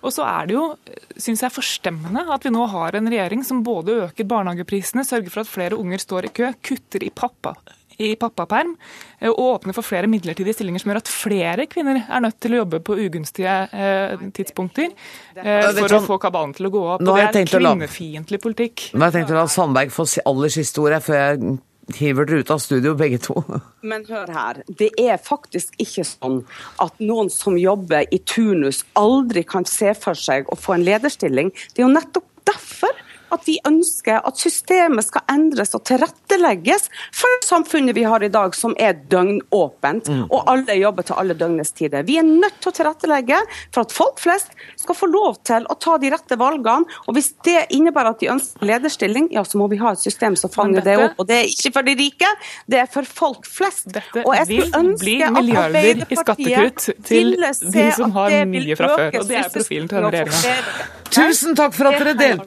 [0.00, 0.64] Og så er det jo,
[1.12, 5.44] syns jeg, forstemmende at vi nå har en regjering som både øker barnehageprisene, sørger for
[5.44, 7.56] at flere unger står i kø, kutter i pappa
[8.02, 8.74] i pappaperm
[9.18, 12.56] eh, og åpne for flere midlertidige stillinger som gjør at flere kvinner er nødt til
[12.56, 17.06] å jobbe på ugunstige eh, tidspunkter eh, for å få kabalen til å gå opp.
[17.06, 18.90] Og det er kvinnefiendtlig politikk.
[18.94, 21.56] Men jeg tenkt å la Sandberg få aller siste ordet før jeg
[21.94, 23.36] hiver dere ut av studio, begge to.
[23.90, 26.40] Men hør her, det er faktisk ikke sånn
[26.82, 31.52] at noen som jobber i turnus aldri kan se for seg å få en lederstilling.
[31.72, 37.28] Det er jo nettopp derfor at vi ønsker at systemet skal endres og tilrettelegges for
[37.46, 40.26] samfunnet vi har i dag, som er døgnåpent, Mm.
[40.30, 42.02] og alle jobber til alle døgnets tider.
[42.06, 43.38] Vi er nødt til å tilrettelegge
[43.72, 46.86] for at folk flest skal få lov til å ta de rette valgene.
[47.08, 50.36] Og hvis det innebærer at de ønsker lederstilling, ja, så må vi ha et system
[50.36, 51.14] som fanger det opp.
[51.18, 52.26] Og det er ikke for de rike,
[52.68, 53.86] det er for folk flest.
[54.24, 57.90] og jeg vil skulle ønske bli at milliarder i Arbeiderpartiet skattekutt til ville de se
[57.96, 59.06] som at har det vil mye fra før.
[59.08, 61.05] øke Og det er profilen til denne sysselsettingen og regjeringa.
[61.16, 62.40] Tusen takk for at dere del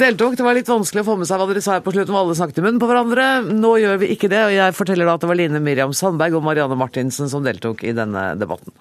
[0.00, 0.36] deltok.
[0.38, 2.24] Det var litt vanskelig å få med seg hva dere sa her på slutten, hvor
[2.24, 3.26] alle snakket i munnen på hverandre.
[3.52, 6.38] Nå gjør vi ikke det, og jeg forteller da at det var Line Miriam Sandberg
[6.38, 8.72] og Marianne Martinsen som deltok i denne debatten.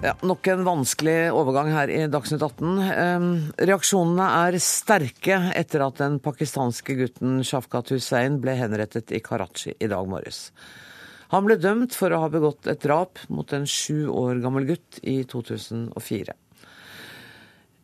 [0.00, 2.78] Ja, Nok en vanskelig overgang her i Dagsnytt 18.
[2.88, 3.24] Eh,
[3.68, 9.90] reaksjonene er sterke etter at den pakistanske gutten Shafkat Hussein ble henrettet i Karachi i
[9.92, 10.46] dag morges.
[11.30, 14.98] Han ble dømt for å ha begått et drap mot en sju år gammel gutt
[15.06, 16.34] i 2004.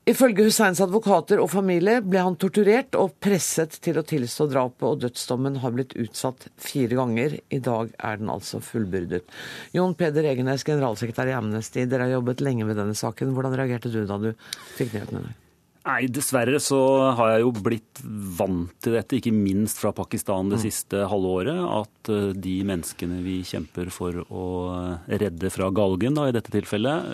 [0.07, 5.01] Ifølge Husseins advokater og familie ble han torturert og presset til å tilstå drapet, og
[5.03, 7.35] dødsdommen har blitt utsatt fire ganger.
[7.51, 9.25] I dag er den altså fullbyrdet.
[9.75, 13.35] Jon Peder Egenes, generalsekretær i Amnesty, dere har jobbet lenge med denne saken.
[13.35, 14.31] Hvordan reagerte du da du
[14.77, 15.46] fikk nyheten i dag?
[15.87, 16.79] Nei, dessverre så
[17.15, 21.61] har jeg jo blitt vant til dette, ikke minst fra Pakistan det siste halve året,
[21.63, 24.47] at eh, de menneskene vi kjemper for å
[25.07, 27.13] redde fra galgen, da, i dette tilfellet,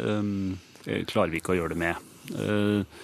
[0.88, 2.08] eh, klarer vi ikke å gjøre det med.
[2.32, 3.02] Eh,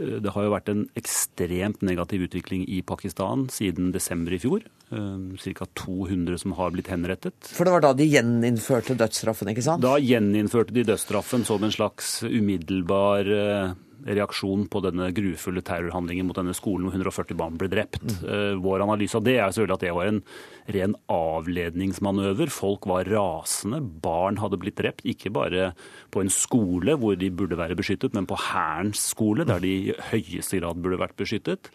[0.00, 4.62] Det har jo vært en ekstremt negativ utvikling i Pakistan siden desember i fjor.
[4.88, 5.66] Ca.
[5.76, 7.36] 200 som har blitt henrettet.
[7.52, 9.84] For det var da de gjeninnførte dødsstraffen, ikke sant?
[9.84, 13.74] Da gjeninnførte de dødsstraffen som en slags umiddelbar eh,
[14.06, 18.04] reaksjon på denne grufulle terrorhandlingen mot denne skolen hvor 140 barn ble drept.
[18.62, 20.22] Vår analyse av det er selvfølgelig at det var en
[20.70, 22.52] ren avledningsmanøver.
[22.54, 23.80] Folk var rasende.
[23.80, 25.72] Barn hadde blitt drept, ikke bare
[26.14, 29.96] på en skole hvor de burde være beskyttet, men på Hærens skole, der de i
[30.12, 31.72] høyeste grad burde vært beskyttet.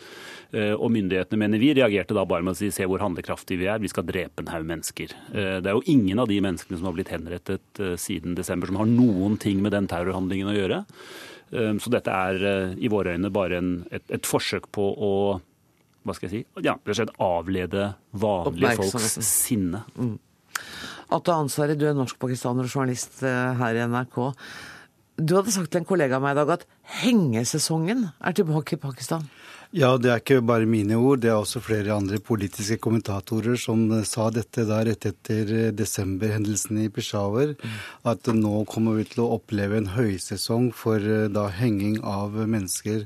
[0.56, 3.82] Og myndighetene, mener vi, reagerte da bare med å si se hvor handlekraftige vi er,
[3.84, 5.14] vi skal drepe en haug mennesker.
[5.34, 8.90] Det er jo ingen av de menneskene som har blitt henrettet siden desember som har
[8.90, 10.84] noen ting med den terrorhandlingen å gjøre.
[11.52, 15.12] Så dette er i våre øyne bare en, et, et forsøk på å
[16.06, 16.76] hva skal jeg si, ja,
[17.24, 19.84] avlede vanlige folks sinne.
[19.98, 20.18] Mm.
[21.16, 24.20] Atta Ansari, du er norsk-pakistaner og journalist her i NRK.
[25.16, 26.66] Du hadde sagt til en kollega av meg i dag at
[27.02, 29.26] hengesesongen er tilbake i Pakistan.
[29.76, 31.20] Ja, det er ikke bare mine ord.
[31.20, 36.92] Det er også flere andre politiske kommentatorer som sa dette da rett etter desemberhendelsene i
[36.96, 37.52] Peshawar.
[38.08, 43.04] At nå kommer vi til å oppleve en høysesong for da henging av mennesker.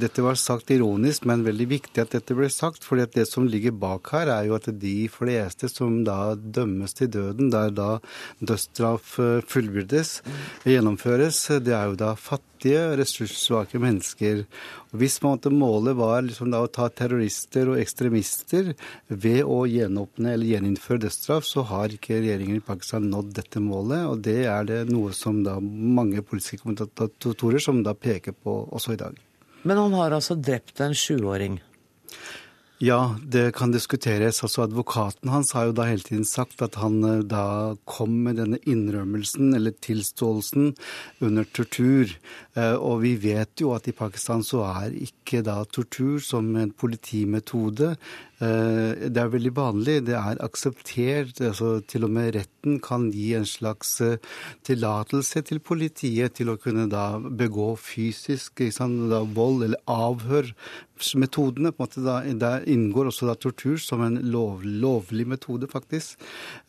[0.00, 2.80] Dette var sagt ironisk, men veldig viktig at dette ble sagt.
[2.80, 7.12] For det som ligger bak her, er jo at de fleste som da dømmes til
[7.12, 7.90] døden, der da
[8.40, 9.18] dødsstraff
[9.52, 10.22] fullbyrdes,
[10.64, 14.44] gjennomføres, det er jo da fattige fattige, ressurssvake mennesker.
[14.92, 18.74] Og hvis måte, målet var liksom da, å ta terrorister og ekstremister
[19.08, 24.06] ved å gjenåpne eller gjeninnføre dødsstraff, så har ikke regjeringen i Pakistan nådd dette målet.
[24.06, 28.94] Og det er det noe som da mange politiske kommentatorer som da peker på også
[28.94, 29.16] i dag.
[29.62, 31.60] Men han har altså drept en sjuåring?
[32.80, 34.38] Ja, det kan diskuteres.
[34.40, 38.56] Altså Advokaten hans har jo da hele tiden sagt at han da kom med denne
[38.64, 40.70] innrømmelsen eller tilståelsen
[41.20, 42.14] under tortur.
[42.80, 47.94] Og vi vet jo at i Pakistan så er ikke da tortur som en politimetode.
[48.40, 51.40] Det er veldig vanlig, det er akseptert.
[51.44, 53.98] altså Til og med retten kan gi en slags
[54.66, 60.54] tillatelse til politiet til å kunne da begå fysisk sant, da, vold eller avhør.
[61.16, 65.68] Metodene, på en måte da, Der inngår også da tortur som en lov, lovlig metode,
[65.70, 66.18] faktisk.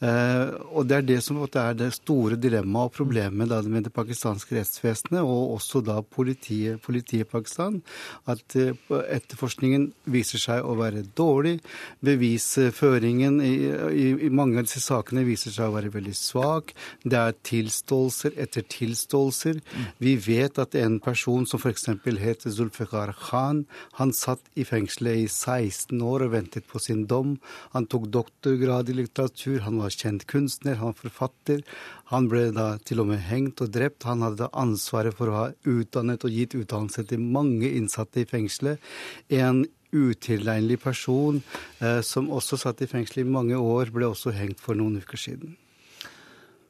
[0.02, 4.56] og Det er det som er det store dilemmaet og problemet da, med det pakistanske
[4.56, 7.82] rettsvesenet, og også da politiet, politiet Pakistan.
[8.30, 11.58] At etterforskningen viser seg å være dårlig
[12.06, 13.54] bevisføringen i,
[13.92, 16.74] i, i, mange av disse sakene viser seg å være veldig svak.
[17.04, 19.62] Det er tilståelser etter tilståelser.
[20.02, 21.90] Vi vet at en person som f.eks.
[22.22, 23.66] het Zulfikar Khan,
[24.00, 27.38] han satt i fengselet i 16 år og ventet på sin dom.
[27.76, 31.66] Han tok doktorgrad i litteratur, han var kjent kunstner, han var forfatter.
[32.12, 34.08] Han ble da til og med hengt og drept.
[34.10, 38.84] Han hadde ansvaret for å ha utdannet og gitt utdannelse til mange innsatte i fengselet.
[39.32, 41.42] En utilregnelig person
[41.80, 45.20] eh, som også satt i fengsel i mange år, ble også hengt for noen uker
[45.20, 45.58] siden.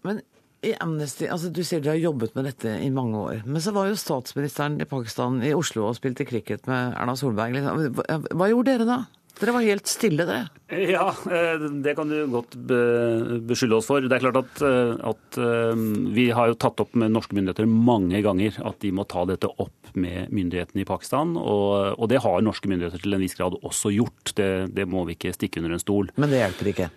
[0.05, 0.21] Men
[0.65, 3.41] i Amnesty, altså Du sier dere har jobbet med dette i mange år.
[3.45, 7.55] Men så var jo statsministeren i Pakistan i Oslo og spilte cricket med Erna Solberg.
[7.57, 8.03] Liksom.
[8.37, 8.99] Hva gjorde dere da?
[9.39, 10.49] Dere var helt stille, dere.
[10.71, 11.07] Ja,
[11.83, 12.55] det kan du godt
[13.47, 14.03] beskylde oss for.
[14.03, 14.61] Det er klart at,
[15.11, 15.39] at,
[16.15, 19.49] vi har jo tatt opp med norske myndigheter mange ganger at de må ta dette
[19.51, 21.35] opp med myndighetene i Pakistan.
[21.39, 24.35] Og, og det har norske myndigheter til en viss grad også gjort.
[24.37, 26.13] Det, det må vi ikke stikke under en stol.
[26.21, 26.91] Men det hjelper ikke?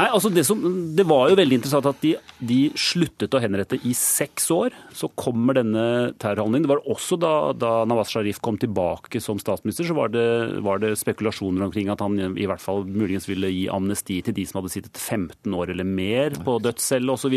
[0.00, 0.60] Nei, altså det, som,
[0.96, 2.14] det, var jo veldig interessant at de,
[2.48, 4.74] de, sluttet å henrette i seks år.
[4.96, 5.84] Så kommer denne
[6.22, 6.64] terrorhandlingen.
[6.64, 10.26] Det var også da, da, Nawaz Sharif kom tilbake som statsminister, så var det,
[10.64, 14.46] var det, spekulasjoner omkring at han i hvert fall muligens ville gi amnesti til de
[14.48, 17.36] som hadde sittet 15 år eller mer på dødscelle osv.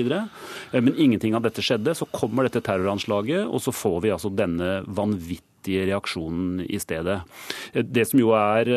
[0.74, 1.98] Men ingenting av dette skjedde.
[1.98, 7.22] Så kommer dette terroranslaget, og så får vi altså denne vanvittige reaksjonen i stedet.
[7.74, 8.70] Det som jo er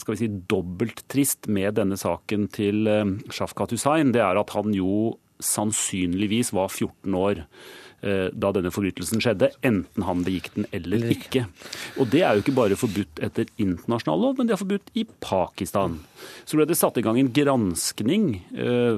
[0.00, 2.88] skal vi si, dobbelt trist med denne saken til
[3.32, 7.44] Shafkat Hussain, det er at han jo sannsynligvis var 14 år
[8.00, 11.46] da denne forbrytelsen skjedde, enten han begikk den eller ikke.
[11.98, 15.04] Og Det er jo ikke bare forbudt etter internasjonal lov, men det er forbudt i
[15.24, 15.98] Pakistan.
[16.46, 18.28] Så ble det satt i gang en granskning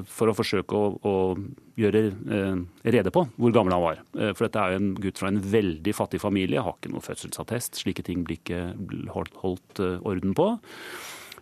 [0.04, 1.14] for å forsøke å, å
[1.80, 2.02] gjøre
[2.84, 4.02] rede på hvor gammel han var.
[4.34, 7.80] For dette er jo en gutt fra en veldig fattig familie, har ikke noe fødselsattest.
[7.80, 8.74] Slike ting blir ikke
[9.14, 10.52] holdt orden på.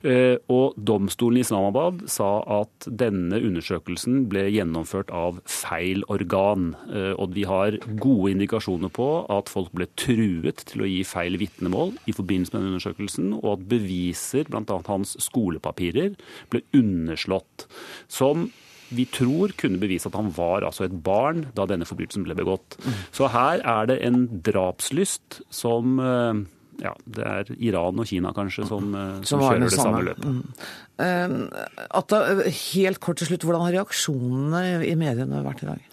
[0.03, 2.29] Og domstolen i Islamabad sa
[2.61, 6.71] at denne undersøkelsen ble gjennomført av feil organ.
[7.19, 11.97] Og vi har gode indikasjoner på at folk ble truet til å gi feil vitnemål
[12.07, 14.79] i forbindelse med denne undersøkelsen, og at beviser, bl.a.
[14.87, 16.15] hans skolepapirer,
[16.53, 17.67] ble underslått.
[18.07, 18.51] Som
[18.89, 22.79] vi tror kunne bevise at han var altså et barn da denne forbrytelsen ble begått.
[23.13, 25.99] Så her er det en drapslyst som
[26.83, 30.27] ja, det er Iran og Kina kanskje som, som, som kjører det samme, løpet.
[30.31, 31.45] Mm.
[32.01, 32.25] Atta,
[32.73, 35.87] helt kort til slutt, hvordan har reaksjonene i mediene vært i dag?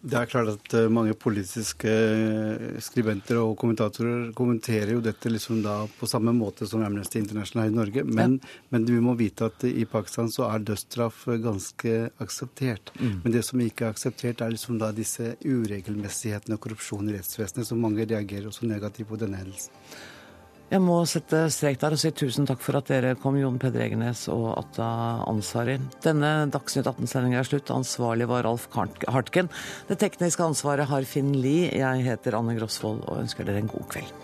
[0.00, 5.58] Det er klart at eh, mange politiske eh, skribenter og kommentatorer kommenterer jo dette liksom
[5.60, 8.04] da på samme måte som Amnesty International her i Norge.
[8.08, 8.62] Men, ja.
[8.72, 12.94] men vi må vite at i Pakistan så er dødsstraff ganske akseptert.
[12.96, 13.18] Mm.
[13.26, 17.68] Men det som ikke er akseptert, er liksom da disse uregelmessighetene og korrupsjon i rettsvesenet,
[17.68, 19.76] som mange reagerer også negativt på denne hendelsen.
[20.70, 23.82] Jeg må sette strek der og si tusen takk for at dere kom, Jon Peder
[23.88, 24.86] Egenes og Atta
[25.26, 25.74] Ansari.
[26.04, 27.72] Denne Dagsnytt 18-sendinga er slutt.
[27.74, 29.50] Ansvarlig var Ralf Hartken.
[29.90, 31.72] Det tekniske ansvaret har Finn Lie.
[31.74, 34.14] Jeg heter Anne Grosvold og ønsker dere en god kveld.